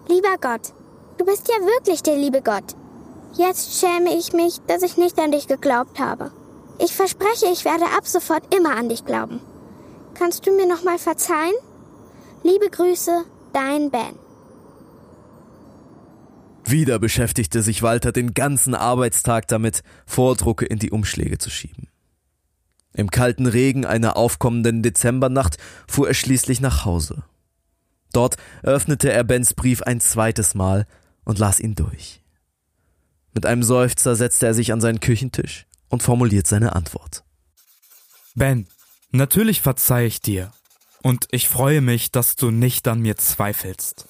Lieber 0.08 0.36
Gott, 0.40 0.72
du 1.18 1.24
bist 1.24 1.48
ja 1.48 1.54
wirklich 1.66 2.02
der 2.02 2.16
liebe 2.16 2.42
Gott. 2.42 2.76
Jetzt 3.36 3.80
schäme 3.80 4.14
ich 4.16 4.32
mich, 4.32 4.60
dass 4.68 4.82
ich 4.82 4.96
nicht 4.96 5.18
an 5.18 5.32
dich 5.32 5.48
geglaubt 5.48 5.98
habe. 5.98 6.30
Ich 6.78 6.92
verspreche, 6.92 7.46
ich 7.52 7.64
werde 7.64 7.86
ab 7.96 8.06
sofort 8.06 8.54
immer 8.54 8.76
an 8.76 8.88
dich 8.88 9.04
glauben. 9.04 9.40
Kannst 10.14 10.46
du 10.46 10.54
mir 10.54 10.66
nochmal 10.66 10.98
verzeihen? 10.98 11.54
Liebe 12.42 12.70
Grüße, 12.70 13.24
dein 13.52 13.90
Ben. 13.90 14.14
Wieder 16.66 16.98
beschäftigte 16.98 17.62
sich 17.62 17.82
Walter 17.82 18.12
den 18.12 18.32
ganzen 18.32 18.74
Arbeitstag 18.74 19.48
damit, 19.48 19.82
Vordrucke 20.06 20.64
in 20.64 20.78
die 20.78 20.90
Umschläge 20.90 21.38
zu 21.38 21.50
schieben. 21.50 21.88
Im 22.94 23.10
kalten 23.10 23.46
Regen 23.46 23.84
einer 23.84 24.16
aufkommenden 24.16 24.82
Dezembernacht 24.82 25.58
fuhr 25.86 26.08
er 26.08 26.14
schließlich 26.14 26.60
nach 26.60 26.84
Hause. 26.84 27.24
Dort 28.12 28.36
öffnete 28.62 29.12
er 29.12 29.24
Bens 29.24 29.54
Brief 29.54 29.82
ein 29.82 30.00
zweites 30.00 30.54
Mal 30.54 30.86
und 31.24 31.38
las 31.38 31.58
ihn 31.58 31.74
durch. 31.74 32.22
Mit 33.34 33.46
einem 33.46 33.64
Seufzer 33.64 34.14
setzte 34.14 34.46
er 34.46 34.54
sich 34.54 34.72
an 34.72 34.80
seinen 34.80 35.00
Küchentisch 35.00 35.66
und 35.88 36.04
formuliert 36.04 36.46
seine 36.46 36.76
Antwort. 36.76 37.24
Ben, 38.36 38.68
natürlich 39.14 39.60
verzeih 39.60 40.06
ich 40.06 40.20
dir. 40.20 40.52
Und 41.02 41.28
ich 41.30 41.48
freue 41.48 41.80
mich, 41.80 42.10
dass 42.12 42.36
du 42.36 42.50
nicht 42.50 42.88
an 42.88 43.00
mir 43.00 43.16
zweifelst. 43.16 44.08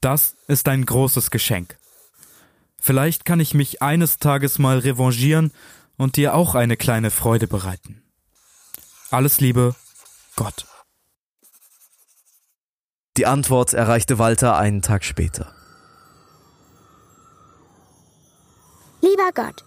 Das 0.00 0.36
ist 0.46 0.68
ein 0.68 0.86
großes 0.86 1.30
Geschenk. 1.30 1.76
Vielleicht 2.78 3.24
kann 3.24 3.40
ich 3.40 3.52
mich 3.52 3.82
eines 3.82 4.18
Tages 4.18 4.58
mal 4.58 4.78
revanchieren 4.78 5.52
und 5.96 6.16
dir 6.16 6.34
auch 6.34 6.54
eine 6.54 6.76
kleine 6.76 7.10
Freude 7.10 7.46
bereiten. 7.46 8.02
Alles 9.10 9.40
Liebe, 9.40 9.74
Gott. 10.36 10.66
Die 13.16 13.26
Antwort 13.26 13.72
erreichte 13.72 14.18
Walter 14.18 14.56
einen 14.56 14.82
Tag 14.82 15.04
später. 15.04 15.54
Lieber 19.00 19.30
Gott, 19.34 19.64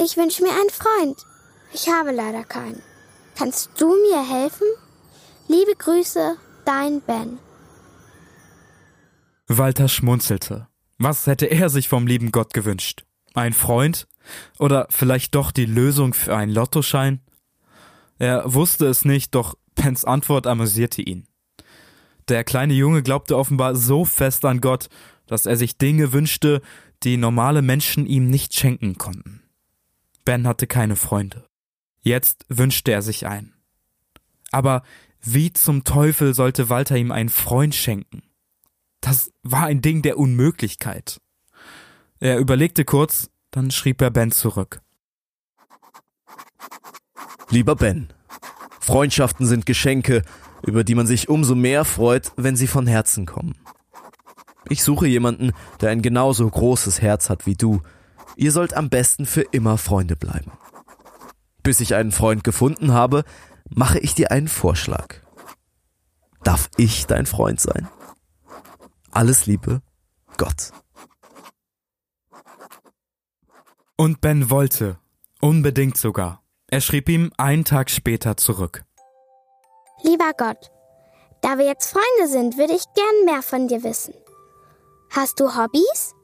ich 0.00 0.16
wünsche 0.16 0.42
mir 0.42 0.50
einen 0.50 0.70
Freund. 0.70 1.18
Ich 1.72 1.88
habe 1.88 2.10
leider 2.10 2.44
keinen. 2.44 2.82
Kannst 3.38 3.70
du 3.80 3.86
mir 3.86 4.28
helfen? 4.28 4.66
Liebe 5.46 5.76
Grüße, 5.78 6.36
dein 6.64 7.00
Ben. 7.00 7.38
Walter 9.46 9.86
schmunzelte. 9.86 10.66
Was 10.98 11.28
hätte 11.28 11.46
er 11.46 11.68
sich 11.68 11.88
vom 11.88 12.08
lieben 12.08 12.32
Gott 12.32 12.52
gewünscht? 12.52 13.04
Ein 13.34 13.52
Freund? 13.52 14.08
Oder 14.58 14.88
vielleicht 14.90 15.36
doch 15.36 15.52
die 15.52 15.66
Lösung 15.66 16.14
für 16.14 16.34
einen 16.36 16.50
Lottoschein? 16.50 17.20
Er 18.18 18.42
wusste 18.52 18.86
es 18.86 19.04
nicht, 19.04 19.36
doch 19.36 19.54
Pens 19.76 20.04
Antwort 20.04 20.48
amüsierte 20.48 21.02
ihn. 21.02 21.28
Der 22.26 22.42
kleine 22.42 22.74
Junge 22.74 23.04
glaubte 23.04 23.38
offenbar 23.38 23.76
so 23.76 24.04
fest 24.04 24.44
an 24.44 24.60
Gott, 24.60 24.88
dass 25.28 25.46
er 25.46 25.56
sich 25.56 25.78
Dinge 25.78 26.12
wünschte, 26.12 26.60
die 27.04 27.16
normale 27.16 27.62
Menschen 27.62 28.04
ihm 28.04 28.28
nicht 28.28 28.52
schenken 28.54 28.98
konnten. 28.98 29.44
Ben 30.24 30.44
hatte 30.44 30.66
keine 30.66 30.96
Freunde. 30.96 31.47
Jetzt 32.08 32.46
wünschte 32.48 32.90
er 32.90 33.02
sich 33.02 33.26
einen. 33.26 33.52
Aber 34.50 34.82
wie 35.20 35.52
zum 35.52 35.84
Teufel 35.84 36.32
sollte 36.32 36.70
Walter 36.70 36.96
ihm 36.96 37.12
einen 37.12 37.28
Freund 37.28 37.74
schenken? 37.74 38.22
Das 39.02 39.30
war 39.42 39.66
ein 39.66 39.82
Ding 39.82 40.00
der 40.00 40.18
Unmöglichkeit. 40.18 41.20
Er 42.18 42.38
überlegte 42.38 42.86
kurz, 42.86 43.28
dann 43.50 43.70
schrieb 43.70 44.00
er 44.00 44.10
Ben 44.10 44.32
zurück. 44.32 44.80
Lieber 47.50 47.76
Ben, 47.76 48.08
Freundschaften 48.80 49.44
sind 49.44 49.66
Geschenke, 49.66 50.22
über 50.62 50.84
die 50.84 50.94
man 50.94 51.06
sich 51.06 51.28
umso 51.28 51.54
mehr 51.54 51.84
freut, 51.84 52.32
wenn 52.36 52.56
sie 52.56 52.68
von 52.68 52.86
Herzen 52.86 53.26
kommen. 53.26 53.54
Ich 54.70 54.82
suche 54.82 55.06
jemanden, 55.06 55.52
der 55.82 55.90
ein 55.90 56.00
genauso 56.00 56.48
großes 56.48 57.02
Herz 57.02 57.28
hat 57.28 57.44
wie 57.44 57.54
du. 57.54 57.82
Ihr 58.34 58.52
sollt 58.52 58.72
am 58.72 58.88
besten 58.88 59.26
für 59.26 59.42
immer 59.42 59.76
Freunde 59.76 60.16
bleiben. 60.16 60.52
Bis 61.68 61.80
ich 61.80 61.94
einen 61.94 62.12
Freund 62.12 62.44
gefunden 62.44 62.94
habe, 62.94 63.24
mache 63.68 63.98
ich 63.98 64.14
dir 64.14 64.30
einen 64.30 64.48
Vorschlag. 64.48 65.16
Darf 66.42 66.70
ich 66.78 67.06
dein 67.06 67.26
Freund 67.26 67.60
sein? 67.60 67.86
Alles 69.10 69.44
Liebe, 69.44 69.82
Gott. 70.38 70.72
Und 73.98 74.22
Ben 74.22 74.48
wollte, 74.48 74.98
unbedingt 75.42 75.98
sogar. 75.98 76.42
Er 76.68 76.80
schrieb 76.80 77.06
ihm 77.10 77.32
einen 77.36 77.66
Tag 77.66 77.90
später 77.90 78.38
zurück. 78.38 78.86
Lieber 80.02 80.32
Gott, 80.38 80.70
da 81.42 81.58
wir 81.58 81.66
jetzt 81.66 81.92
Freunde 81.92 82.32
sind, 82.32 82.56
würde 82.56 82.72
ich 82.72 82.84
gern 82.94 83.24
mehr 83.26 83.42
von 83.42 83.68
dir 83.68 83.82
wissen. 83.82 84.14
Hast 85.10 85.38
du 85.38 85.54
Hobbys? 85.54 86.14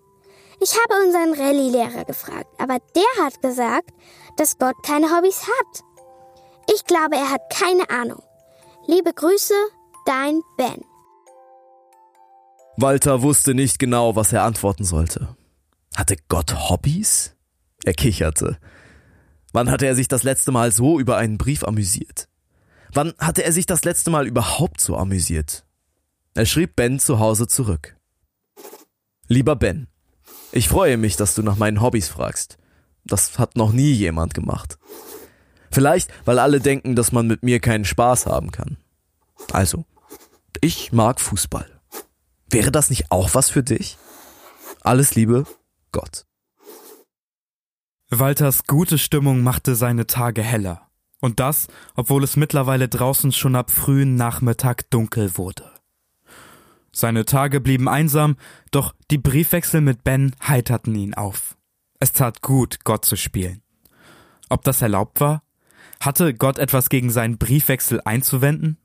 Ich 0.61 0.73
habe 0.73 1.05
unseren 1.05 1.35
Rallye-Lehrer 1.35 2.05
gefragt, 2.05 2.49
aber 2.59 2.79
der 2.95 3.25
hat 3.25 3.43
gesagt, 3.43 3.91
dass 4.37 4.59
Gott 4.59 4.77
keine 4.85 5.11
Hobbys 5.15 5.43
hat. 5.43 5.85
Ich 6.73 6.85
glaube, 6.87 7.17
er 7.17 7.31
hat 7.31 7.43
keine 7.51 7.89
Ahnung. 7.91 8.23
Liebe 8.87 9.13
Grüße, 9.13 9.55
dein 10.07 10.41
Ben. 10.57 10.83
Walter 12.77 13.23
wusste 13.23 13.55
nicht 13.55 13.79
genau, 13.79 14.17
was 14.17 14.33
er 14.33 14.45
antworten 14.45 14.85
sollte. 14.85 15.37
Hatte 15.97 16.17
Gott 16.29 16.69
Hobbys? 16.69 17.37
Er 17.85 17.95
kicherte. 17.95 18.59
Wann 19.53 19.71
hatte 19.71 19.87
er 19.87 19.95
sich 19.95 20.09
das 20.09 20.25
letzte 20.25 20.51
Mal 20.51 20.73
so 20.73 20.99
über 20.99 21.17
einen 21.17 21.39
Brief 21.39 21.63
amüsiert? 21.63 22.29
Wann 22.93 23.15
hatte 23.19 23.45
er 23.45 23.53
sich 23.53 23.67
das 23.67 23.85
letzte 23.85 24.11
Mal 24.11 24.27
überhaupt 24.27 24.81
so 24.81 24.97
amüsiert? 24.97 25.65
Er 26.35 26.47
schrieb 26.47 26.75
Ben 26.75 26.99
zu 26.99 27.21
Hause 27.21 27.47
zurück. 27.47 27.97
Lieber 29.29 29.55
Ben, 29.55 29.87
ich 30.55 30.69
freue 30.69 30.97
mich, 30.97 31.17
dass 31.17 31.35
du 31.35 31.43
nach 31.43 31.57
meinen 31.57 31.81
Hobbys 31.81 32.09
fragst. 32.09 32.59
Das 33.05 33.41
hat 33.41 33.57
noch 33.57 33.73
nie 33.73 33.91
jemand 33.91 34.35
gemacht. 34.35 34.79
Vielleicht, 35.73 36.11
weil 36.25 36.39
alle 36.39 36.61
denken, 36.61 36.95
dass 36.95 37.11
man 37.11 37.27
mit 37.27 37.43
mir 37.43 37.59
keinen 37.59 37.85
Spaß 37.85 38.27
haben 38.27 38.53
kann. 38.53 38.77
Also, 39.53 39.85
ich 40.61 40.93
mag 40.93 41.21
Fußball. 41.21 41.69
Wäre 42.49 42.71
das 42.71 42.89
nicht 42.89 43.11
auch 43.11 43.35
was 43.35 43.51
für 43.51 43.65
dich? 43.65 43.99
Alles 44.81 45.17
Liebe, 45.17 45.45
Gott. 45.91 46.25
Walters 48.11 48.63
gute 48.69 48.99
Stimmung 48.99 49.43
machte 49.43 49.75
seine 49.75 50.07
Tage 50.07 50.43
heller. 50.43 50.89
Und 51.21 51.41
das, 51.41 51.67
obwohl 51.97 52.23
es 52.23 52.37
mittlerweile 52.37 52.89
draußen 52.89 53.33
schon 53.33 53.57
ab 53.57 53.73
frühen 53.73 54.15
Nachmittag 54.15 54.89
dunkel 54.91 55.37
wurde. 55.37 55.74
Seine 56.95 57.25
Tage 57.25 57.61
blieben 57.61 57.89
einsam, 57.89 58.37
doch 58.71 58.95
die 59.11 59.19
Briefwechsel 59.19 59.81
mit 59.81 60.05
Ben 60.05 60.35
heiterten 60.47 60.95
ihn 60.95 61.15
auf. 61.15 61.57
Es 61.99 62.13
tat 62.13 62.41
gut, 62.41 62.85
Gott 62.85 63.05
zu 63.05 63.17
spielen. 63.17 63.63
Ob 64.49 64.63
das 64.63 64.81
erlaubt 64.81 65.21
war? 65.21 65.43
Hatte 66.01 66.35
Gott 66.35 66.59
etwas 66.59 66.89
gegen 66.89 67.11
seinen 67.11 67.37
Briefwechsel 67.37 68.01
einzuwenden? 68.05 68.79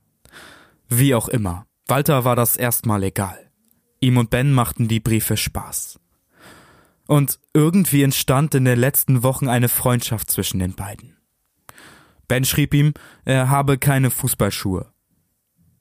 Wie 0.87 1.13
auch 1.13 1.29
immer, 1.29 1.67
Walter 1.87 2.25
war 2.25 2.35
das 2.35 2.57
erstmal 2.57 3.03
egal. 3.03 3.51
Ihm 3.99 4.17
und 4.17 4.31
Ben 4.31 4.53
machten 4.53 4.87
die 4.87 4.99
Briefe 4.99 5.37
Spaß. 5.37 5.99
Und 7.05 7.39
irgendwie 7.53 8.01
entstand 8.01 8.55
in 8.55 8.65
den 8.65 8.79
letzten 8.79 9.21
Wochen 9.21 9.49
eine 9.49 9.69
Freundschaft 9.69 10.31
zwischen 10.31 10.59
den 10.59 10.73
beiden. 10.73 11.17
Ben 12.27 12.43
schrieb 12.43 12.73
ihm, 12.73 12.93
er 13.23 13.49
habe 13.49 13.77
keine 13.77 14.09
Fußballschuhe. 14.09 14.91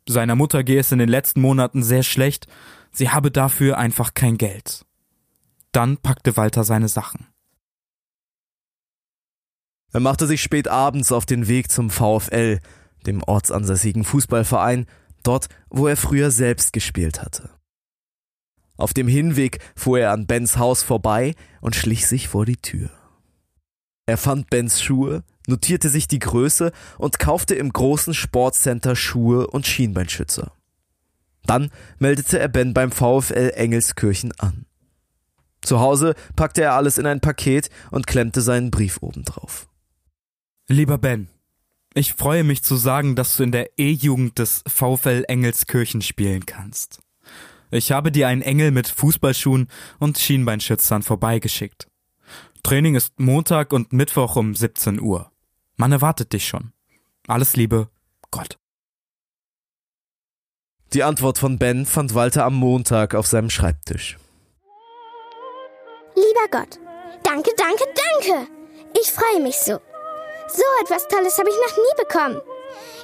Seiner 0.09 0.37
Mutter 0.37 0.65
gehe 0.65 0.81
es 0.81 0.91
in 0.91 0.99
den 0.99 1.09
letzten 1.11 1.43
Monaten 1.43 1.83
sehr 1.83 2.03
schlecht, 2.03 2.47
sie 2.91 3.11
habe 3.11 3.31
dafür 3.31 3.77
einfach 3.77 4.15
kein 4.15 4.39
Geld. 4.39 4.87
Dann 5.71 5.99
packte 5.99 6.37
Walter 6.39 6.65
seine 6.65 6.89
Sachen. 6.89 7.27
Er 9.93 10.01
machte 10.01 10.27
sich 10.27 10.43
spät 10.43 10.67
abends 10.67 11.13
auf 11.13 11.27
den 11.27 11.47
Weg 11.47 11.71
zum 11.71 11.91
VfL, 11.91 12.61
dem 13.07 13.23
ortsansässigen 13.23 14.05
Fußballverein, 14.05 14.87
dort, 15.23 15.49
wo 15.69 15.87
er 15.87 15.97
früher 15.97 16.31
selbst 16.31 16.73
gespielt 16.73 17.21
hatte. 17.21 17.51
Auf 18.79 18.95
dem 18.95 19.09
Hinweg 19.09 19.59
fuhr 19.77 20.01
er 20.01 20.13
an 20.13 20.27
Bens 20.27 20.57
Haus 20.57 20.83
vorbei 20.83 21.35
und 21.61 21.77
schlich 21.77 22.07
sich 22.07 22.29
vor 22.29 22.47
die 22.47 22.57
Tür. 22.57 22.91
Er 24.07 24.17
fand 24.17 24.49
Bens 24.49 24.81
Schuhe, 24.81 25.23
notierte 25.49 25.89
sich 25.89 26.07
die 26.07 26.19
Größe 26.19 26.73
und 26.99 27.19
kaufte 27.19 27.55
im 27.55 27.73
großen 27.73 28.15
Sportcenter 28.15 28.95
Schuhe 28.95 29.47
und 29.47 29.67
Schienbeinschützer. 29.67 30.53
Dann 31.45 31.71
meldete 31.99 32.39
er 32.39 32.49
Ben 32.49 32.75
beim 32.75 32.93
VfL 32.93 33.53
Engelskirchen 33.55 34.33
an. 34.39 34.67
Zu 35.63 35.81
Hause 35.81 36.15
packte 36.37 36.63
er 36.63 36.75
alles 36.75 36.99
in 36.99 37.07
ein 37.07 37.21
Paket 37.21 37.71
und 37.91 38.07
klemmte 38.07 38.43
seinen 38.43 38.71
Brief 38.71 38.99
obendrauf. 39.01 39.69
Lieber 40.69 40.99
Ben, 40.99 41.29
ich 41.95 42.13
freue 42.13 42.45
mich 42.45 42.63
zu 42.63 42.77
sagen, 42.77 43.17
dass 43.17 43.37
du 43.37 43.43
in 43.43 43.53
der 43.53 43.79
E-Jugend 43.79 44.39
des 44.39 44.63
VfL 44.67 45.25
Engelskirchen 45.27 46.03
spielen 46.03 46.47
kannst. 46.47 47.01
Ich 47.71 47.93
habe 47.93 48.13
dir 48.13 48.29
einen 48.29 48.43
Engel 48.43 48.71
mit 48.71 48.89
Fußballschuhen 48.89 49.69
und 49.99 50.19
Schienbeinschützern 50.19 51.03
vorbeigeschickt. 51.03 51.89
Training 52.63 52.95
ist 52.95 53.19
Montag 53.19 53.73
und 53.73 53.93
Mittwoch 53.93 54.37
um 54.37 54.55
17 54.55 55.01
Uhr. 55.01 55.31
Man 55.79 55.93
erwartet 55.93 56.33
dich 56.33 56.47
schon. 56.47 56.73
Alles 57.29 57.55
Liebe, 57.55 57.89
Gott. 58.33 58.59
Die 60.93 61.05
Antwort 61.05 61.39
von 61.39 61.59
Ben 61.59 61.87
fand 61.87 62.15
Walter 62.15 62.45
am 62.45 62.57
Montag 62.57 63.15
auf 63.15 63.27
seinem 63.29 63.49
Schreibtisch. 63.49 64.19
Lieber 66.17 66.49
Gott, 66.51 66.81
danke, 67.23 67.51
danke, 67.57 67.85
danke. 67.95 68.51
Ich 69.01 69.13
freue 69.13 69.41
mich 69.41 69.57
so. 69.57 69.79
So 70.49 70.63
etwas 70.83 71.07
Tolles 71.07 71.39
habe 71.39 71.49
ich 71.49 71.55
noch 71.55 71.77
nie 71.77 72.03
bekommen. 72.03 72.41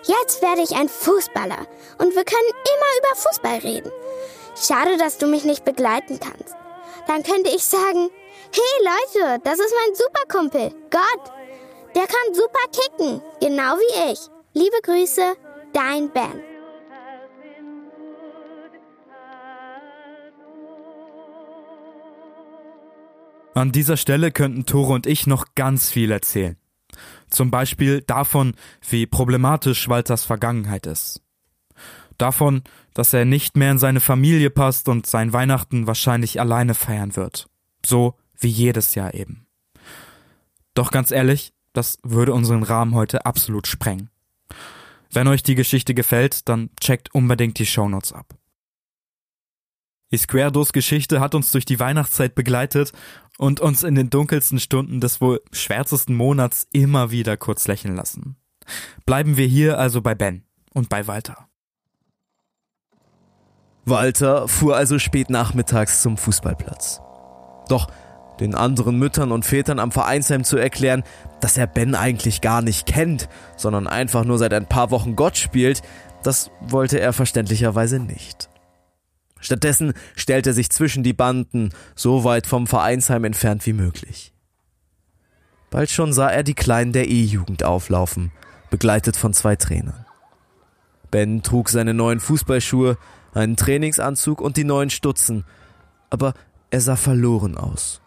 Jetzt 0.05 0.43
werde 0.43 0.63
ich 0.63 0.75
ein 0.75 0.89
Fußballer 0.89 1.67
und 1.99 2.15
wir 2.17 2.25
können 2.25 2.51
immer 2.51 2.99
über 2.99 3.17
Fußball 3.17 3.59
reden. 3.59 3.93
Schade, 4.57 4.97
dass 4.99 5.19
du 5.19 5.29
mich 5.29 5.45
nicht 5.45 5.65
begleiten 5.65 6.19
kannst. 6.19 6.57
Dann 7.07 7.23
könnte 7.23 7.51
ich 7.51 7.65
sagen, 7.65 8.11
hey 8.51 8.75
Leute, 8.83 9.41
das 9.45 9.61
ist 9.61 9.75
mein 9.79 9.95
Superkumpel, 9.95 10.71
Gott. 10.91 11.34
Der 11.95 12.07
kann 12.07 12.35
super 12.35 12.59
kicken, 12.73 13.23
genau 13.41 13.77
wie 13.77 14.13
ich. 14.13 14.19
Liebe 14.53 14.77
Grüße, 14.83 15.37
dein 15.73 16.11
Ben. 16.13 16.43
An 23.55 23.71
dieser 23.71 23.97
Stelle 23.97 24.33
könnten 24.33 24.67
Tore 24.67 24.93
und 24.93 25.07
ich 25.07 25.29
noch 25.29 25.55
ganz 25.55 25.89
viel 25.89 26.11
erzählen. 26.11 26.57
Zum 27.31 27.53
Beispiel 27.53 28.03
davon, 28.03 28.55
wie 28.89 29.07
problematisch 29.07 29.89
Walters 29.89 30.25
Vergangenheit 30.25 30.87
ist. 30.87 31.23
Davon, 32.19 32.63
dass 32.95 33.13
er 33.13 33.25
nicht 33.25 33.57
mehr 33.57 33.71
in 33.71 33.79
seine 33.79 34.01
Familie 34.01 34.51
passt 34.51 34.89
und 34.89 35.07
sein 35.07 35.33
Weihnachten 35.33 35.87
wahrscheinlich 35.87 36.41
alleine 36.41 36.75
feiern 36.75 37.15
wird. 37.15 37.49
So 37.87 38.15
wie 38.39 38.49
jedes 38.49 38.97
Jahr 38.97 39.15
eben. 39.15 39.47
Doch 40.75 40.91
ganz 40.91 41.13
ehrlich, 41.13 41.53
das 41.75 41.99
würde 42.03 42.33
unseren 42.33 42.63
Rahmen 42.63 42.95
heute 42.95 43.27
absolut 43.27 43.67
sprengen. 43.67 44.09
Wenn 45.11 45.29
euch 45.29 45.43
die 45.43 45.55
Geschichte 45.55 45.93
gefällt, 45.93 46.49
dann 46.49 46.71
checkt 46.81 47.15
unbedingt 47.15 47.59
die 47.59 47.67
Shownotes 47.67 48.13
ab. 48.13 48.35
Die 50.11 50.19
Square-Dos 50.19 50.73
Geschichte 50.73 51.21
hat 51.21 51.35
uns 51.35 51.51
durch 51.51 51.65
die 51.65 51.81
Weihnachtszeit 51.81 52.35
begleitet 52.35 52.93
und 53.37 53.61
uns 53.61 53.83
in 53.83 53.97
den 53.97 54.11
dunkelsten 54.11 54.61
Stunden 54.61 55.01
des 55.01 55.21
wohl 55.21 55.43
schwärzesten 55.53 56.15
Monats 56.15 56.69
immer 56.73 57.11
wieder 57.11 57.37
kurz 57.37 57.67
lächeln 57.67 57.97
lassen. 57.97 58.37
Bleiben 59.07 59.37
wir 59.37 59.47
hier 59.47 59.79
also 59.79 60.01
bei 60.01 60.15
Ben 60.15 60.45
und 60.73 60.89
bei 60.89 61.07
Walter. 61.07 61.49
Walter 63.85 64.49
fuhr 64.49 64.77
also 64.77 64.99
spät 64.99 65.31
nachmittags 65.31 66.01
zum 66.01 66.17
Fußballplatz. 66.17 67.01
Doch 67.69 67.89
den 68.41 68.55
anderen 68.55 68.99
Müttern 68.99 69.33
und 69.33 69.45
Vätern 69.45 69.79
am 69.79 69.93
Vereinsheim 69.93 70.45
zu 70.45 70.57
erklären, 70.57 71.05
dass 71.41 71.57
er 71.57 71.67
Ben 71.67 71.95
eigentlich 71.95 72.41
gar 72.41 72.63
nicht 72.63 72.87
kennt, 72.87 73.29
sondern 73.57 73.87
einfach 73.87 74.25
nur 74.25 74.39
seit 74.39 74.53
ein 74.53 74.67
paar 74.67 74.91
Wochen 74.91 75.17
Gott 75.17 75.37
spielt, 75.37 75.83
das 76.23 76.51
wollte 76.61 76.99
er 76.99 77.13
verständlicherweise 77.13 78.01
nicht. 78.01 78.49
Stattdessen 79.41 79.93
stellte 80.17 80.51
er 80.51 80.55
sich 80.55 80.71
zwischen 80.71 81.03
die 81.03 81.13
Banden, 81.13 81.71
so 81.95 82.25
weit 82.25 82.47
vom 82.47 82.67
Vereinsheim 82.67 83.25
entfernt 83.25 83.67
wie 83.67 83.75
möglich. 83.75 84.33
Bald 85.71 85.91
schon 85.91 86.13
sah 86.13 86.29
er 86.29 86.45
die 86.45 86.55
Kleinen 86.55 86.93
der 86.93 87.09
E-Jugend 87.09 87.63
auflaufen, 87.63 88.33
begleitet 88.71 89.17
von 89.17 89.35
zwei 89.35 89.57
Trainern. 89.57 90.07
Ben 91.11 91.43
trug 91.43 91.69
seine 91.69 91.95
neuen 91.95 92.21
Fußballschuhe, 92.21 92.97
einen 93.35 93.57
Trainingsanzug 93.57 94.41
und 94.41 94.57
die 94.57 94.65
neuen 94.65 94.91
Stutzen, 94.91 95.45
aber 96.09 96.35
er 96.71 96.81
sah 96.81 96.97
verloren 96.97 97.57
aus. 97.57 98.01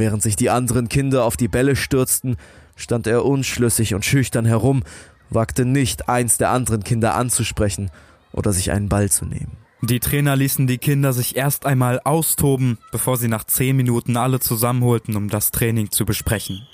Während 0.00 0.22
sich 0.22 0.34
die 0.34 0.48
anderen 0.48 0.88
Kinder 0.88 1.26
auf 1.26 1.36
die 1.36 1.46
Bälle 1.46 1.76
stürzten, 1.76 2.38
stand 2.74 3.06
er 3.06 3.26
unschlüssig 3.26 3.94
und 3.94 4.02
schüchtern 4.02 4.46
herum, 4.46 4.82
wagte 5.28 5.66
nicht, 5.66 6.08
eins 6.08 6.38
der 6.38 6.48
anderen 6.52 6.82
Kinder 6.82 7.14
anzusprechen 7.16 7.90
oder 8.32 8.54
sich 8.54 8.70
einen 8.70 8.88
Ball 8.88 9.10
zu 9.10 9.26
nehmen. 9.26 9.58
Die 9.82 10.00
Trainer 10.00 10.36
ließen 10.36 10.66
die 10.66 10.78
Kinder 10.78 11.12
sich 11.12 11.36
erst 11.36 11.66
einmal 11.66 12.00
austoben, 12.02 12.78
bevor 12.92 13.18
sie 13.18 13.28
nach 13.28 13.44
zehn 13.44 13.76
Minuten 13.76 14.16
alle 14.16 14.40
zusammenholten, 14.40 15.16
um 15.16 15.28
das 15.28 15.50
Training 15.50 15.90
zu 15.90 16.06
besprechen. 16.06 16.66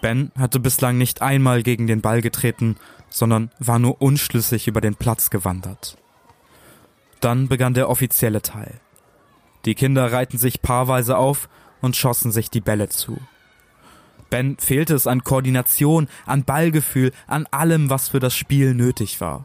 Ben 0.00 0.32
hatte 0.34 0.60
bislang 0.60 0.96
nicht 0.96 1.20
einmal 1.20 1.62
gegen 1.62 1.86
den 1.86 2.00
Ball 2.00 2.22
getreten, 2.22 2.76
sondern 3.10 3.50
war 3.58 3.78
nur 3.78 4.00
unschlüssig 4.00 4.66
über 4.66 4.80
den 4.80 4.94
Platz 4.94 5.28
gewandert. 5.28 5.98
Dann 7.20 7.48
begann 7.48 7.74
der 7.74 7.90
offizielle 7.90 8.40
Teil. 8.40 8.80
Die 9.66 9.74
Kinder 9.74 10.10
reihten 10.10 10.38
sich 10.38 10.62
paarweise 10.62 11.18
auf 11.18 11.50
und 11.84 11.96
schossen 11.96 12.32
sich 12.32 12.50
die 12.50 12.60
Bälle 12.60 12.88
zu. 12.88 13.18
Ben 14.30 14.56
fehlte 14.58 14.94
es 14.94 15.06
an 15.06 15.22
Koordination, 15.22 16.08
an 16.26 16.44
Ballgefühl, 16.44 17.12
an 17.26 17.46
allem, 17.50 17.90
was 17.90 18.08
für 18.08 18.20
das 18.20 18.34
Spiel 18.34 18.74
nötig 18.74 19.20
war. 19.20 19.44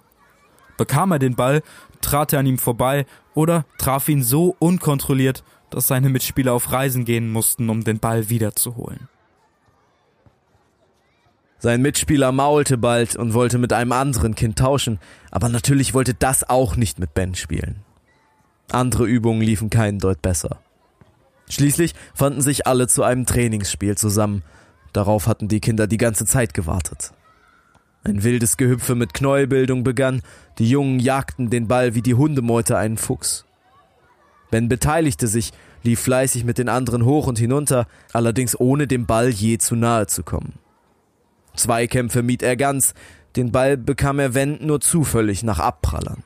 Bekam 0.77 1.11
er 1.11 1.19
den 1.19 1.35
Ball, 1.35 1.61
trat 2.01 2.33
er 2.33 2.39
an 2.39 2.45
ihm 2.45 2.57
vorbei 2.57 3.05
oder 3.33 3.65
traf 3.77 4.07
ihn 4.07 4.23
so 4.23 4.55
unkontrolliert, 4.57 5.43
dass 5.69 5.87
seine 5.87 6.09
Mitspieler 6.09 6.53
auf 6.53 6.71
Reisen 6.71 7.05
gehen 7.05 7.29
mussten, 7.31 7.69
um 7.69 7.83
den 7.83 7.99
Ball 7.99 8.29
wiederzuholen. 8.29 9.09
Sein 11.59 11.81
Mitspieler 11.81 12.31
maulte 12.31 12.77
bald 12.77 13.17
und 13.17 13.33
wollte 13.33 13.57
mit 13.57 13.73
einem 13.73 13.91
anderen 13.91 14.33
Kind 14.33 14.57
tauschen, 14.57 14.97
aber 15.29 15.49
natürlich 15.49 15.93
wollte 15.93 16.13
das 16.13 16.49
auch 16.49 16.77
nicht 16.77 16.99
mit 16.99 17.13
Ben 17.13 17.35
spielen. 17.35 17.83
Andere 18.71 19.05
Übungen 19.05 19.41
liefen 19.41 19.69
keinen 19.69 19.99
Deut 19.99 20.21
besser. 20.21 20.61
Schließlich 21.49 21.95
fanden 22.13 22.41
sich 22.41 22.67
alle 22.67 22.87
zu 22.87 23.03
einem 23.03 23.25
Trainingsspiel 23.25 23.97
zusammen. 23.97 24.43
Darauf 24.93 25.27
hatten 25.27 25.47
die 25.47 25.59
Kinder 25.59 25.87
die 25.87 25.97
ganze 25.97 26.25
Zeit 26.25 26.53
gewartet. 26.53 27.11
Ein 28.03 28.23
wildes 28.23 28.55
Gehüpfe 28.57 28.95
mit 28.95 29.13
Knäuelbildung 29.13 29.83
begann, 29.83 30.21
die 30.57 30.69
Jungen 30.69 30.99
jagten 30.99 31.49
den 31.49 31.67
Ball 31.67 31.95
wie 31.95 32.01
die 32.01 32.13
Hundemeute 32.13 32.77
einen 32.77 32.97
Fuchs. 32.97 33.45
Ben 34.51 34.69
beteiligte 34.69 35.27
sich, 35.27 35.51
lief 35.83 35.99
fleißig 35.99 36.45
mit 36.45 36.57
den 36.57 36.69
anderen 36.69 37.03
hoch 37.03 37.27
und 37.27 37.37
hinunter, 37.37 37.87
allerdings 38.13 38.59
ohne 38.59 38.87
dem 38.87 39.05
Ball 39.05 39.29
je 39.29 39.57
zu 39.57 39.75
nahe 39.75 40.07
zu 40.07 40.23
kommen. 40.23 40.53
Zweikämpfe 41.55 42.23
mied 42.23 42.41
er 42.41 42.55
ganz, 42.55 42.93
den 43.35 43.51
Ball 43.51 43.77
bekam 43.77 44.19
er 44.19 44.33
wenn 44.33 44.65
nur 44.65 44.81
zufällig 44.81 45.43
nach 45.43 45.59
Abprallern. 45.59 46.23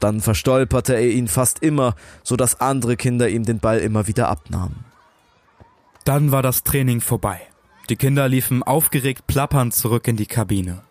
Dann 0.00 0.20
verstolperte 0.20 0.94
er 0.94 1.10
ihn 1.10 1.28
fast 1.28 1.62
immer, 1.62 1.94
so 2.22 2.36
dass 2.36 2.60
andere 2.60 2.96
Kinder 2.96 3.28
ihm 3.28 3.44
den 3.44 3.60
Ball 3.60 3.78
immer 3.78 4.06
wieder 4.06 4.28
abnahmen. 4.28 4.84
Dann 6.04 6.32
war 6.32 6.42
das 6.42 6.64
Training 6.64 7.00
vorbei. 7.00 7.40
Die 7.90 7.96
Kinder 7.96 8.28
liefen 8.28 8.62
aufgeregt 8.62 9.26
plappernd 9.26 9.74
zurück 9.74 10.08
in 10.08 10.16
die 10.16 10.26
Kabine. 10.26 10.82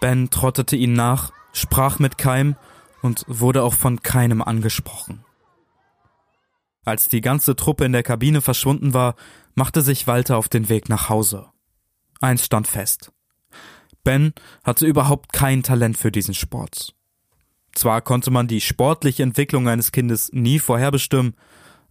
Ben 0.00 0.28
trottete 0.28 0.76
ihnen 0.76 0.94
nach, 0.94 1.32
sprach 1.52 1.98
mit 1.98 2.18
keinem 2.18 2.56
und 3.00 3.24
wurde 3.26 3.62
auch 3.62 3.74
von 3.74 4.02
keinem 4.02 4.42
angesprochen. 4.42 5.24
Als 6.84 7.08
die 7.08 7.22
ganze 7.22 7.56
Truppe 7.56 7.86
in 7.86 7.92
der 7.92 8.02
Kabine 8.02 8.42
verschwunden 8.42 8.92
war, 8.92 9.14
machte 9.54 9.80
sich 9.80 10.06
Walter 10.06 10.36
auf 10.36 10.48
den 10.48 10.68
Weg 10.68 10.88
nach 10.88 11.08
Hause. 11.08 11.46
Eins 12.20 12.44
stand 12.44 12.66
fest. 12.66 13.12
Ben 14.02 14.34
hatte 14.64 14.86
überhaupt 14.86 15.32
kein 15.32 15.62
Talent 15.62 15.96
für 15.96 16.12
diesen 16.12 16.34
Sport. 16.34 16.94
Zwar 17.74 18.00
konnte 18.02 18.30
man 18.30 18.46
die 18.46 18.60
sportliche 18.60 19.22
Entwicklung 19.22 19.68
eines 19.68 19.92
Kindes 19.92 20.30
nie 20.32 20.58
vorherbestimmen, 20.58 21.34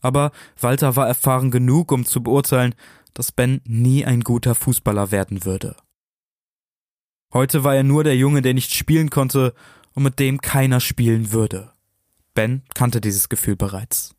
aber 0.01 0.31
Walter 0.59 0.95
war 0.95 1.07
erfahren 1.07 1.51
genug, 1.51 1.91
um 1.91 2.05
zu 2.05 2.21
beurteilen, 2.23 2.75
dass 3.13 3.31
Ben 3.31 3.61
nie 3.65 4.05
ein 4.05 4.21
guter 4.21 4.55
Fußballer 4.55 5.11
werden 5.11 5.45
würde. 5.45 5.75
Heute 7.33 7.63
war 7.63 7.75
er 7.75 7.83
nur 7.83 8.03
der 8.03 8.15
Junge, 8.15 8.41
der 8.41 8.53
nicht 8.53 8.73
spielen 8.73 9.09
konnte 9.09 9.53
und 9.93 10.03
mit 10.03 10.19
dem 10.19 10.41
keiner 10.41 10.79
spielen 10.79 11.31
würde. 11.31 11.71
Ben 12.33 12.63
kannte 12.73 13.01
dieses 13.01 13.29
Gefühl 13.29 13.55
bereits. 13.55 14.15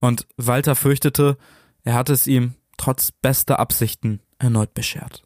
Und 0.00 0.26
Walter 0.36 0.74
fürchtete, 0.74 1.38
er 1.84 1.94
hatte 1.94 2.12
es 2.12 2.26
ihm 2.26 2.54
trotz 2.76 3.12
bester 3.12 3.60
Absichten 3.60 4.20
erneut 4.38 4.74
beschert. 4.74 5.24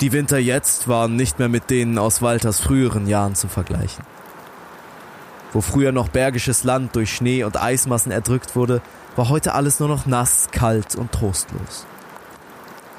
Die 0.00 0.12
Winter 0.12 0.38
jetzt 0.38 0.88
waren 0.88 1.14
nicht 1.14 1.38
mehr 1.38 1.48
mit 1.48 1.70
denen 1.70 1.98
aus 1.98 2.20
Walters 2.20 2.60
früheren 2.60 3.06
Jahren 3.06 3.34
zu 3.34 3.46
vergleichen. 3.48 4.04
Wo 5.52 5.60
früher 5.60 5.92
noch 5.92 6.08
bergisches 6.08 6.64
Land 6.64 6.96
durch 6.96 7.14
Schnee 7.14 7.44
und 7.44 7.60
Eismassen 7.60 8.10
erdrückt 8.10 8.56
wurde, 8.56 8.82
war 9.14 9.28
heute 9.28 9.54
alles 9.54 9.78
nur 9.78 9.88
noch 9.88 10.04
nass, 10.06 10.48
kalt 10.50 10.96
und 10.96 11.12
trostlos. 11.12 11.86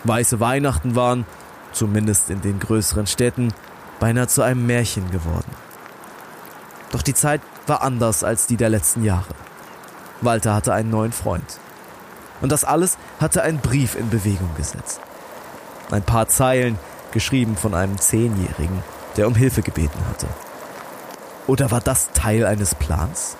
Weiße 0.05 0.39
Weihnachten 0.39 0.95
waren, 0.95 1.25
zumindest 1.73 2.29
in 2.29 2.41
den 2.41 2.60
größeren 2.62 3.08
Städten, 3.08 3.53
beinahe 3.99 4.27
zu 4.27 4.41
einem 4.41 4.65
Märchen 4.65 5.12
geworden. 5.12 5.51
Doch 6.91 7.01
die 7.01 7.13
Zeit 7.13 7.41
war 7.67 7.81
anders 7.81 8.23
als 8.23 8.47
die 8.47 8.55
der 8.55 8.69
letzten 8.69 9.03
Jahre. 9.03 9.36
Walter 10.21 10.53
hatte 10.53 10.73
einen 10.73 10.91
neuen 10.91 11.12
Freund. 11.12 11.60
Und 12.39 12.53
das 12.53 12.63
alles 12.63 12.97
hatte 13.19 13.43
ein 13.43 13.60
Brief 13.60 13.95
in 13.95 14.10
Bewegung 14.10 14.49
gesetzt. 14.55 15.01
Ein 15.91 16.04
paar 16.04 16.28
Zeilen, 16.28 16.80
geschrieben 17.12 17.56
von 17.56 17.74
einem 17.74 17.98
Zehnjährigen, 17.98 18.84
der 19.17 19.28
um 19.28 19.36
Hilfe 19.36 19.62
gebeten 19.62 20.00
hatte. 20.10 20.28
Oder 21.48 21.71
war 21.71 21.82
das 21.82 22.12
Teil 22.12 22.45
eines 22.45 22.76
Plans? 22.76 23.38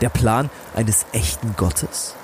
Der 0.00 0.08
Plan 0.08 0.50
eines 0.74 1.06
echten 1.12 1.54
Gottes? 1.56 2.14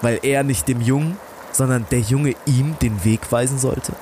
Weil 0.00 0.20
er 0.22 0.42
nicht 0.42 0.68
dem 0.68 0.80
Jungen, 0.80 1.18
sondern 1.52 1.86
der 1.90 2.00
Junge 2.00 2.34
ihm 2.46 2.78
den 2.80 3.04
Weg 3.04 3.30
weisen 3.30 3.58
sollte? 3.58 3.92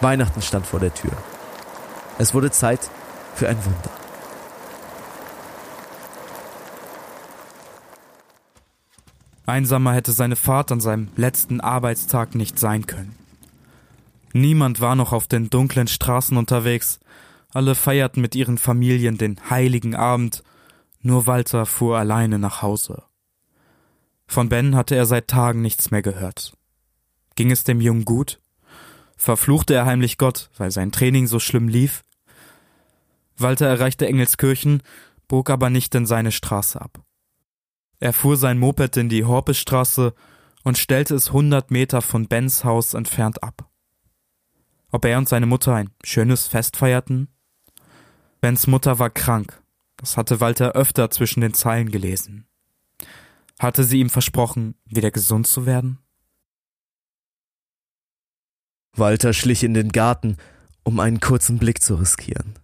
Weihnachten 0.00 0.42
stand 0.42 0.66
vor 0.66 0.80
der 0.80 0.94
Tür. 0.94 1.12
Es 2.18 2.34
wurde 2.34 2.50
Zeit 2.50 2.90
für 3.34 3.48
ein 3.48 3.64
Wunder. 3.64 3.90
Einsamer 9.46 9.92
hätte 9.92 10.12
seine 10.12 10.36
Fahrt 10.36 10.72
an 10.72 10.80
seinem 10.80 11.08
letzten 11.16 11.60
Arbeitstag 11.60 12.34
nicht 12.34 12.58
sein 12.58 12.86
können. 12.86 13.23
Niemand 14.36 14.80
war 14.80 14.96
noch 14.96 15.12
auf 15.12 15.28
den 15.28 15.48
dunklen 15.48 15.86
Straßen 15.86 16.36
unterwegs, 16.36 16.98
alle 17.52 17.76
feierten 17.76 18.20
mit 18.20 18.34
ihren 18.34 18.58
Familien 18.58 19.16
den 19.16 19.38
heiligen 19.48 19.94
Abend, 19.94 20.42
nur 21.00 21.28
Walter 21.28 21.66
fuhr 21.66 21.98
alleine 21.98 22.40
nach 22.40 22.60
Hause. 22.60 23.04
Von 24.26 24.48
Ben 24.48 24.74
hatte 24.74 24.96
er 24.96 25.06
seit 25.06 25.28
Tagen 25.28 25.62
nichts 25.62 25.92
mehr 25.92 26.02
gehört. 26.02 26.52
Ging 27.36 27.52
es 27.52 27.62
dem 27.62 27.80
Jungen 27.80 28.04
gut? 28.04 28.40
Verfluchte 29.16 29.74
er 29.74 29.86
heimlich 29.86 30.18
Gott, 30.18 30.50
weil 30.56 30.72
sein 30.72 30.90
Training 30.90 31.28
so 31.28 31.38
schlimm 31.38 31.68
lief? 31.68 32.02
Walter 33.36 33.66
erreichte 33.66 34.08
Engelskirchen, 34.08 34.82
bog 35.28 35.48
aber 35.48 35.70
nicht 35.70 35.94
in 35.94 36.06
seine 36.06 36.32
Straße 36.32 36.80
ab. 36.80 37.04
Er 38.00 38.12
fuhr 38.12 38.36
sein 38.36 38.58
Moped 38.58 38.96
in 38.96 39.08
die 39.08 39.24
Horpestraße 39.24 40.12
und 40.64 40.76
stellte 40.76 41.14
es 41.14 41.32
hundert 41.32 41.70
Meter 41.70 42.02
von 42.02 42.26
Bens 42.26 42.64
Haus 42.64 42.94
entfernt 42.94 43.44
ab. 43.44 43.70
Ob 44.94 45.04
er 45.06 45.18
und 45.18 45.28
seine 45.28 45.46
Mutter 45.46 45.74
ein 45.74 45.90
schönes 46.04 46.46
Fest 46.46 46.76
feierten? 46.76 47.26
Bens 48.40 48.68
Mutter 48.68 49.00
war 49.00 49.10
krank, 49.10 49.60
das 49.96 50.16
hatte 50.16 50.38
Walter 50.38 50.74
öfter 50.76 51.10
zwischen 51.10 51.40
den 51.40 51.52
Zeilen 51.52 51.90
gelesen. 51.90 52.46
Hatte 53.58 53.82
sie 53.82 53.98
ihm 53.98 54.08
versprochen, 54.08 54.76
wieder 54.84 55.10
gesund 55.10 55.48
zu 55.48 55.66
werden? 55.66 55.98
Walter 58.94 59.32
schlich 59.32 59.64
in 59.64 59.74
den 59.74 59.90
Garten, 59.90 60.36
um 60.84 61.00
einen 61.00 61.18
kurzen 61.18 61.58
Blick 61.58 61.82
zu 61.82 61.96
riskieren. 61.96 62.54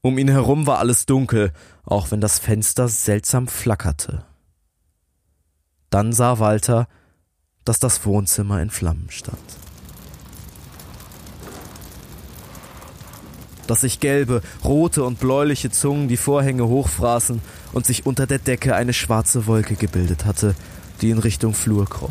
Um 0.00 0.18
ihn 0.18 0.28
herum 0.28 0.68
war 0.68 0.78
alles 0.78 1.06
dunkel, 1.06 1.52
auch 1.82 2.12
wenn 2.12 2.20
das 2.20 2.38
Fenster 2.38 2.86
seltsam 2.86 3.48
flackerte. 3.48 4.24
Dann 5.90 6.12
sah 6.12 6.38
Walter, 6.38 6.86
dass 7.64 7.80
das 7.80 8.06
Wohnzimmer 8.06 8.62
in 8.62 8.70
Flammen 8.70 9.10
stand. 9.10 9.40
Dass 13.66 13.82
sich 13.82 14.00
gelbe, 14.00 14.42
rote 14.64 15.04
und 15.04 15.20
bläuliche 15.20 15.70
Zungen 15.70 16.08
die 16.08 16.16
Vorhänge 16.16 16.66
hochfraßen 16.66 17.40
und 17.72 17.86
sich 17.86 18.06
unter 18.06 18.26
der 18.26 18.38
Decke 18.38 18.74
eine 18.74 18.92
schwarze 18.92 19.46
Wolke 19.46 19.76
gebildet 19.76 20.24
hatte, 20.24 20.54
die 21.00 21.10
in 21.10 21.18
Richtung 21.18 21.54
Flur 21.54 21.88
kroch. 21.88 22.10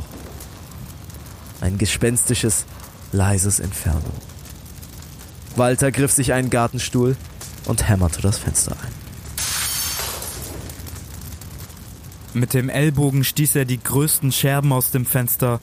Ein 1.60 1.78
gespenstisches, 1.78 2.66
leises 3.12 3.60
Inferno. 3.60 4.12
Walter 5.56 5.92
griff 5.92 6.12
sich 6.12 6.34
einen 6.34 6.50
Gartenstuhl 6.50 7.16
und 7.66 7.88
hämmerte 7.88 8.22
das 8.22 8.38
Fenster 8.38 8.72
ein. 8.72 9.02
Mit 12.34 12.54
dem 12.54 12.70
Ellbogen 12.70 13.26
stieß 13.26 13.56
er 13.58 13.66
die 13.66 13.82
größten 13.82 14.32
Scherben 14.32 14.72
aus 14.72 14.92
dem 14.92 15.06
Fenster, 15.06 15.60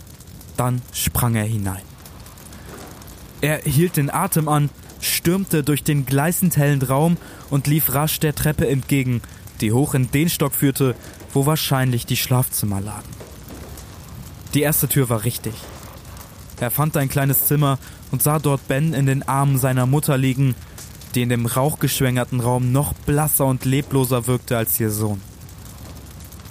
dann 0.59 0.83
sprang 0.93 1.35
er 1.35 1.45
hinein. 1.45 1.83
Er 3.41 3.63
hielt 3.63 3.97
den 3.97 4.11
Atem 4.11 4.49
an, 4.49 4.69
stürmte 5.01 5.63
durch 5.63 5.83
den 5.83 6.07
gleißend 6.07 6.57
hellen 6.57 6.83
Raum 6.83 7.17
und 7.51 7.67
lief 7.67 7.95
rasch 7.95 8.21
der 8.21 8.35
Treppe 8.35 8.69
entgegen, 8.69 9.23
die 9.61 9.73
hoch 9.73 9.95
in 9.95 10.11
den 10.11 10.29
Stock 10.29 10.55
führte, 10.55 10.95
wo 11.33 11.47
wahrscheinlich 11.47 12.07
die 12.07 12.17
Schlafzimmer 12.17 12.81
lagen. 12.81 13.09
Die 14.55 14.63
erste 14.63 14.89
Tür 14.89 15.09
war 15.09 15.25
richtig. 15.25 15.55
Er 16.61 16.71
fand 16.71 16.97
ein 16.97 17.09
kleines 17.09 17.47
Zimmer 17.47 17.79
und 18.11 18.23
sah 18.23 18.39
dort 18.39 18.67
Ben 18.67 18.95
in 18.95 19.07
den 19.07 19.23
Armen 19.23 19.59
seiner 19.59 19.87
Mutter 19.87 20.17
liegen, 20.17 20.55
die 21.15 21.23
in 21.23 21.29
dem 21.29 21.47
rauchgeschwängerten 21.47 22.41
Raum 22.41 22.73
noch 22.73 22.93
blasser 22.93 23.47
und 23.47 23.65
lebloser 23.65 24.27
wirkte 24.27 24.57
als 24.57 24.79
ihr 24.81 24.91
Sohn. 24.91 25.21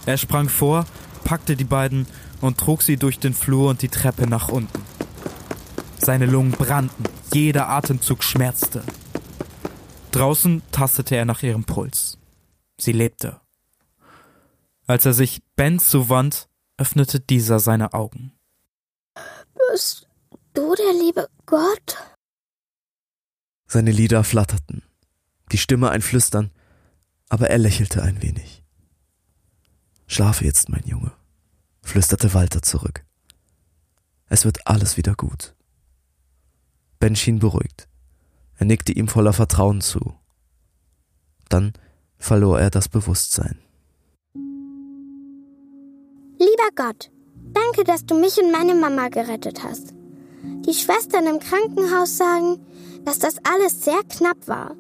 Er 0.06 0.18
sprang 0.18 0.48
vor, 0.48 0.86
packte 1.24 1.56
die 1.56 1.66
beiden 1.66 2.08
und 2.40 2.58
trug 2.58 2.82
sie 2.82 2.98
durch 2.98 3.20
den 3.20 3.34
Flur 3.34 3.70
und 3.70 3.82
die 3.82 3.90
Treppe 3.90 4.28
nach 4.28 4.48
unten. 4.50 4.82
Seine 5.98 6.26
Lungen 6.26 6.52
brannten, 6.52 7.04
jeder 7.38 7.70
Atemzug 7.70 8.24
schmerzte. 8.24 8.84
Draußen 10.12 10.62
tastete 10.72 11.16
er 11.16 11.26
nach 11.26 11.44
ihrem 11.44 11.64
Puls. 11.64 12.18
Sie 12.80 12.92
lebte. 12.92 13.40
Als 14.88 15.06
er 15.06 15.14
sich 15.14 15.42
Ben 15.56 15.80
zuwand, 15.80 16.48
öffnete 16.78 17.20
dieser 17.20 17.60
seine 17.60 17.94
Augen. 17.94 18.32
Bist 19.72 20.08
du 20.54 20.76
der 20.76 20.94
liebe 20.94 21.28
Gott? 21.46 21.98
Seine 23.68 23.92
Lider 23.92 24.24
flatterten, 24.24 24.84
die 25.52 25.58
Stimme 25.58 25.90
ein 25.90 26.02
Flüstern, 26.02 26.52
aber 27.28 27.50
er 27.50 27.58
lächelte 27.58 28.02
ein 28.02 28.22
wenig. 28.22 28.64
Schlafe 30.08 30.46
jetzt, 30.46 30.70
mein 30.70 30.86
Junge, 30.86 31.12
flüsterte 31.82 32.34
Walter 32.34 32.62
zurück. 32.62 33.06
Es 34.30 34.46
wird 34.46 34.66
alles 34.68 34.96
wieder 34.96 35.16
gut. 35.16 35.57
Ben 37.00 37.16
schien 37.16 37.40
beruhigt. 37.40 37.88
Er 38.58 38.66
nickte 38.66 38.92
ihm 38.92 39.08
voller 39.08 39.34
Vertrauen 39.34 39.82
zu. 39.82 40.16
Dann 41.50 41.74
verlor 42.18 42.60
er 42.60 42.70
das 42.70 42.90
Bewusstsein. 42.90 43.60
Lieber 46.40 46.70
Gott, 46.76 47.12
danke, 47.54 47.84
dass 47.84 48.06
du 48.06 48.20
mich 48.20 48.38
und 48.38 48.52
meine 48.52 48.76
Mama 48.76 49.10
gerettet 49.10 49.64
hast. 49.64 49.94
Die 50.68 50.74
Schwestern 50.74 51.26
im 51.28 51.40
Krankenhaus 51.40 52.18
sagen, 52.18 52.60
dass 53.06 53.20
das 53.20 53.38
alles 53.44 53.84
sehr 53.84 54.02
knapp 54.10 54.48
war. 54.48 54.76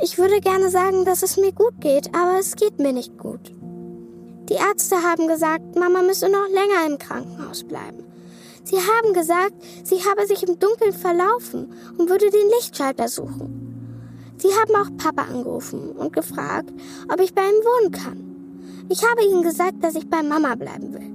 Ich 0.00 0.18
würde 0.18 0.40
gerne 0.40 0.68
sagen, 0.68 1.04
dass 1.04 1.22
es 1.22 1.36
mir 1.36 1.52
gut 1.52 1.80
geht, 1.80 2.14
aber 2.14 2.38
es 2.38 2.56
geht 2.56 2.78
mir 2.78 2.92
nicht 2.92 3.16
gut. 3.18 3.54
Die 4.48 4.54
Ärzte 4.54 4.96
haben 4.96 5.28
gesagt, 5.28 5.76
Mama 5.76 6.02
müsse 6.02 6.28
noch 6.28 6.48
länger 6.48 6.86
im 6.90 6.98
Krankenhaus 6.98 7.64
bleiben. 7.64 8.11
Sie 8.64 8.76
haben 8.76 9.12
gesagt, 9.12 9.54
sie 9.84 10.04
habe 10.04 10.26
sich 10.26 10.42
im 10.46 10.58
Dunkeln 10.58 10.92
verlaufen 10.92 11.72
und 11.98 12.08
würde 12.08 12.30
den 12.30 12.48
Lichtschalter 12.58 13.08
suchen. 13.08 13.62
Sie 14.38 14.48
haben 14.48 14.74
auch 14.74 14.96
Papa 14.96 15.22
angerufen 15.30 15.92
und 15.92 16.12
gefragt, 16.12 16.72
ob 17.12 17.20
ich 17.20 17.34
bei 17.34 17.42
ihm 17.42 17.64
wohnen 17.64 17.92
kann. 17.92 18.86
Ich 18.88 19.08
habe 19.08 19.24
ihnen 19.24 19.42
gesagt, 19.42 19.82
dass 19.82 19.94
ich 19.94 20.08
bei 20.08 20.22
Mama 20.22 20.54
bleiben 20.54 20.92
will. 20.94 21.10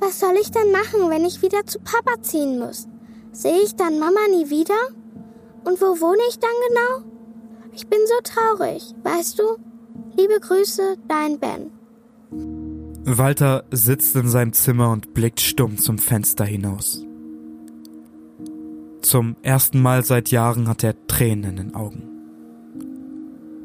Was 0.00 0.18
soll 0.18 0.34
ich 0.40 0.50
dann 0.50 0.72
machen, 0.72 1.10
wenn 1.10 1.24
ich 1.24 1.42
wieder 1.42 1.66
zu 1.66 1.78
Papa 1.78 2.22
ziehen 2.22 2.58
muss? 2.58 2.88
Sehe 3.32 3.60
ich 3.62 3.76
dann 3.76 3.98
Mama 3.98 4.20
nie 4.30 4.50
wieder? 4.50 4.74
Und 5.64 5.80
wo 5.80 6.00
wohne 6.00 6.22
ich 6.28 6.38
dann 6.38 6.50
genau? 6.68 7.10
Ich 7.72 7.86
bin 7.86 8.00
so 8.06 8.14
traurig, 8.24 8.94
weißt 9.02 9.38
du? 9.38 9.56
Liebe 10.16 10.40
Grüße, 10.40 10.96
dein 11.06 11.38
Ben. 11.38 12.59
Walter 13.04 13.64
sitzt 13.70 14.14
in 14.16 14.28
seinem 14.28 14.52
Zimmer 14.52 14.90
und 14.90 15.14
blickt 15.14 15.40
stumm 15.40 15.78
zum 15.78 15.98
Fenster 15.98 16.44
hinaus. 16.44 17.04
Zum 19.00 19.36
ersten 19.42 19.80
Mal 19.80 20.04
seit 20.04 20.30
Jahren 20.30 20.68
hat 20.68 20.84
er 20.84 20.94
Tränen 21.06 21.50
in 21.50 21.56
den 21.56 21.74
Augen. 21.74 22.02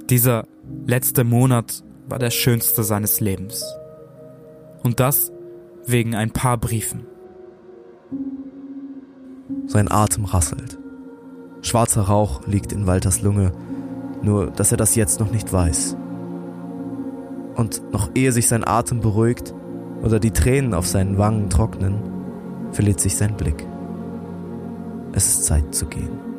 Dieser 0.10 0.48
letzte 0.86 1.24
Monat 1.24 1.84
war 2.08 2.20
der 2.20 2.30
schönste 2.30 2.84
seines 2.84 3.20
Lebens. 3.20 3.66
Und 4.84 5.00
das 5.00 5.32
wegen 5.86 6.16
ein 6.16 6.32
paar 6.32 6.58
Briefen. 6.58 7.06
Sein 9.68 9.92
Atem 9.92 10.26
rasselt. 10.26 10.80
Schwarzer 11.62 12.04
Rauch 12.04 12.48
liegt 12.48 12.72
in 12.72 12.88
Walters 12.88 13.22
Lunge, 13.22 13.52
nur 14.22 14.52
dass 14.52 14.72
er 14.72 14.78
das 14.78 14.96
jetzt 14.96 15.20
noch 15.20 15.32
nicht 15.32 15.52
weiß. 15.52 15.98
Und 17.56 17.92
noch 17.94 18.10
ehe 18.16 18.32
sich 18.32 18.48
sein 18.48 18.68
Atem 18.68 19.00
beruhigt 19.00 19.54
oder 20.04 20.20
die 20.20 20.32
Tränen 20.32 20.74
auf 20.74 20.88
seinen 20.88 21.18
Wangen 21.18 21.50
trocknen, 21.50 21.96
verliert 22.72 23.00
sich 23.00 23.16
sein 23.16 23.36
Blick. 23.38 23.66
Es 25.14 25.28
ist 25.28 25.46
Zeit 25.46 25.74
zu 25.74 25.86
gehen. 25.86 26.35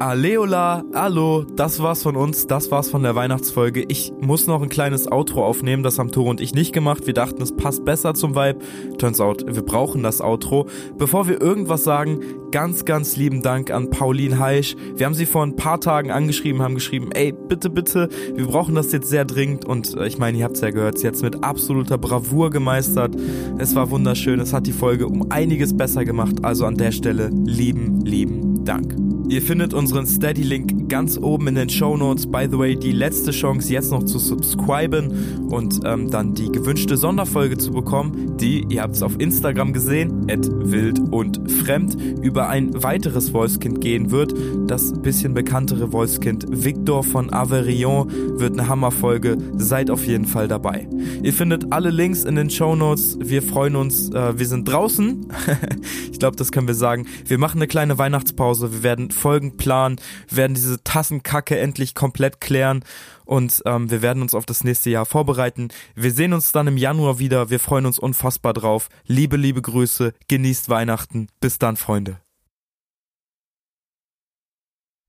Aleola, 0.00 0.82
hallo, 0.94 1.44
das 1.44 1.82
war's 1.82 2.02
von 2.02 2.16
uns, 2.16 2.46
das 2.46 2.70
war's 2.70 2.88
von 2.88 3.02
der 3.02 3.16
Weihnachtsfolge. 3.16 3.84
Ich 3.86 4.14
muss 4.18 4.46
noch 4.46 4.62
ein 4.62 4.70
kleines 4.70 5.12
Outro 5.12 5.44
aufnehmen, 5.44 5.82
das 5.82 5.98
haben 5.98 6.10
Tore 6.10 6.30
und 6.30 6.40
ich 6.40 6.54
nicht 6.54 6.72
gemacht. 6.72 7.06
Wir 7.06 7.12
dachten, 7.12 7.42
es 7.42 7.54
passt 7.54 7.84
besser 7.84 8.14
zum 8.14 8.34
Vibe. 8.34 8.60
Turns 8.96 9.20
out, 9.20 9.44
wir 9.46 9.60
brauchen 9.60 10.02
das 10.02 10.22
Outro. 10.22 10.68
Bevor 10.96 11.28
wir 11.28 11.38
irgendwas 11.42 11.84
sagen, 11.84 12.20
ganz, 12.50 12.86
ganz 12.86 13.18
lieben 13.18 13.42
Dank 13.42 13.70
an 13.70 13.90
Pauline 13.90 14.38
Heisch. 14.38 14.74
Wir 14.96 15.04
haben 15.04 15.12
sie 15.12 15.26
vor 15.26 15.42
ein 15.42 15.56
paar 15.56 15.82
Tagen 15.82 16.10
angeschrieben, 16.10 16.62
haben 16.62 16.76
geschrieben, 16.76 17.10
ey, 17.12 17.32
bitte, 17.32 17.68
bitte, 17.68 18.08
wir 18.34 18.46
brauchen 18.46 18.76
das 18.76 18.92
jetzt 18.92 19.10
sehr 19.10 19.26
dringend 19.26 19.66
und 19.66 19.94
äh, 19.98 20.06
ich 20.06 20.16
meine, 20.16 20.38
ihr 20.38 20.44
habt's 20.44 20.62
ja 20.62 20.70
gehört, 20.70 20.96
sie 20.96 21.08
hat's 21.08 21.20
mit 21.20 21.44
absoluter 21.44 21.98
Bravour 21.98 22.48
gemeistert. 22.48 23.14
Es 23.58 23.74
war 23.74 23.90
wunderschön, 23.90 24.40
es 24.40 24.54
hat 24.54 24.66
die 24.66 24.72
Folge 24.72 25.06
um 25.06 25.30
einiges 25.30 25.76
besser 25.76 26.06
gemacht, 26.06 26.36
also 26.42 26.64
an 26.64 26.76
der 26.76 26.92
Stelle 26.92 27.28
lieben, 27.28 28.00
lieben 28.00 28.64
Dank. 28.64 29.19
Ihr 29.30 29.42
findet 29.42 29.74
unseren 29.74 30.08
Steady-Link 30.08 30.88
ganz 30.88 31.16
oben 31.16 31.46
in 31.46 31.54
den 31.54 31.68
Show 31.68 31.96
Notes. 31.96 32.26
By 32.26 32.48
the 32.50 32.58
way, 32.58 32.74
die 32.74 32.90
letzte 32.90 33.30
Chance 33.30 33.72
jetzt 33.72 33.92
noch 33.92 34.02
zu 34.02 34.18
subscriben 34.18 35.46
und 35.48 35.82
ähm, 35.84 36.10
dann 36.10 36.34
die 36.34 36.50
gewünschte 36.50 36.96
Sonderfolge 36.96 37.56
zu 37.56 37.70
bekommen, 37.70 38.36
die, 38.38 38.66
ihr 38.68 38.82
habt 38.82 38.96
es 38.96 39.02
auf 39.04 39.20
Instagram 39.20 39.72
gesehen, 39.72 40.26
at 40.28 40.48
wild 40.50 40.98
und 41.12 41.48
fremd, 41.48 41.96
über 42.22 42.48
ein 42.48 42.82
weiteres 42.82 43.32
Wolfskind 43.32 43.80
gehen 43.80 44.10
wird. 44.10 44.34
Das 44.66 44.92
bisschen 45.00 45.32
bekanntere 45.32 45.92
Wolfskind 45.92 46.46
Victor 46.50 47.04
von 47.04 47.32
Averion 47.32 48.10
wird 48.40 48.58
eine 48.58 48.66
Hammerfolge. 48.68 49.38
Seid 49.56 49.90
auf 49.90 50.04
jeden 50.08 50.24
Fall 50.24 50.48
dabei. 50.48 50.88
Ihr 51.22 51.32
findet 51.32 51.72
alle 51.72 51.90
Links 51.90 52.24
in 52.24 52.34
den 52.34 52.50
Show 52.50 52.74
Notes. 52.74 53.16
Wir 53.20 53.42
freuen 53.42 53.76
uns. 53.76 54.10
Äh, 54.10 54.36
wir 54.36 54.46
sind 54.46 54.66
draußen. 54.66 55.28
ich 56.10 56.18
glaube, 56.18 56.36
das 56.36 56.50
können 56.50 56.66
wir 56.66 56.74
sagen. 56.74 57.06
Wir 57.26 57.38
machen 57.38 57.58
eine 57.58 57.68
kleine 57.68 57.96
Weihnachtspause. 57.96 58.72
Wir 58.72 58.82
werden 58.82 59.12
Folgen 59.20 59.56
planen, 59.56 60.00
werden 60.30 60.54
diese 60.54 60.82
Tassenkacke 60.82 61.58
endlich 61.58 61.94
komplett 61.94 62.40
klären 62.40 62.84
und 63.24 63.62
ähm, 63.66 63.90
wir 63.90 64.02
werden 64.02 64.22
uns 64.22 64.34
auf 64.34 64.46
das 64.46 64.64
nächste 64.64 64.90
Jahr 64.90 65.06
vorbereiten. 65.06 65.68
Wir 65.94 66.10
sehen 66.10 66.32
uns 66.32 66.52
dann 66.52 66.66
im 66.66 66.76
Januar 66.76 67.18
wieder. 67.18 67.50
Wir 67.50 67.60
freuen 67.60 67.86
uns 67.86 67.98
unfassbar 67.98 68.52
drauf. 68.52 68.88
Liebe, 69.06 69.36
liebe 69.36 69.62
Grüße, 69.62 70.14
genießt 70.28 70.68
Weihnachten. 70.68 71.28
Bis 71.40 71.58
dann, 71.58 71.76
Freunde. 71.76 72.18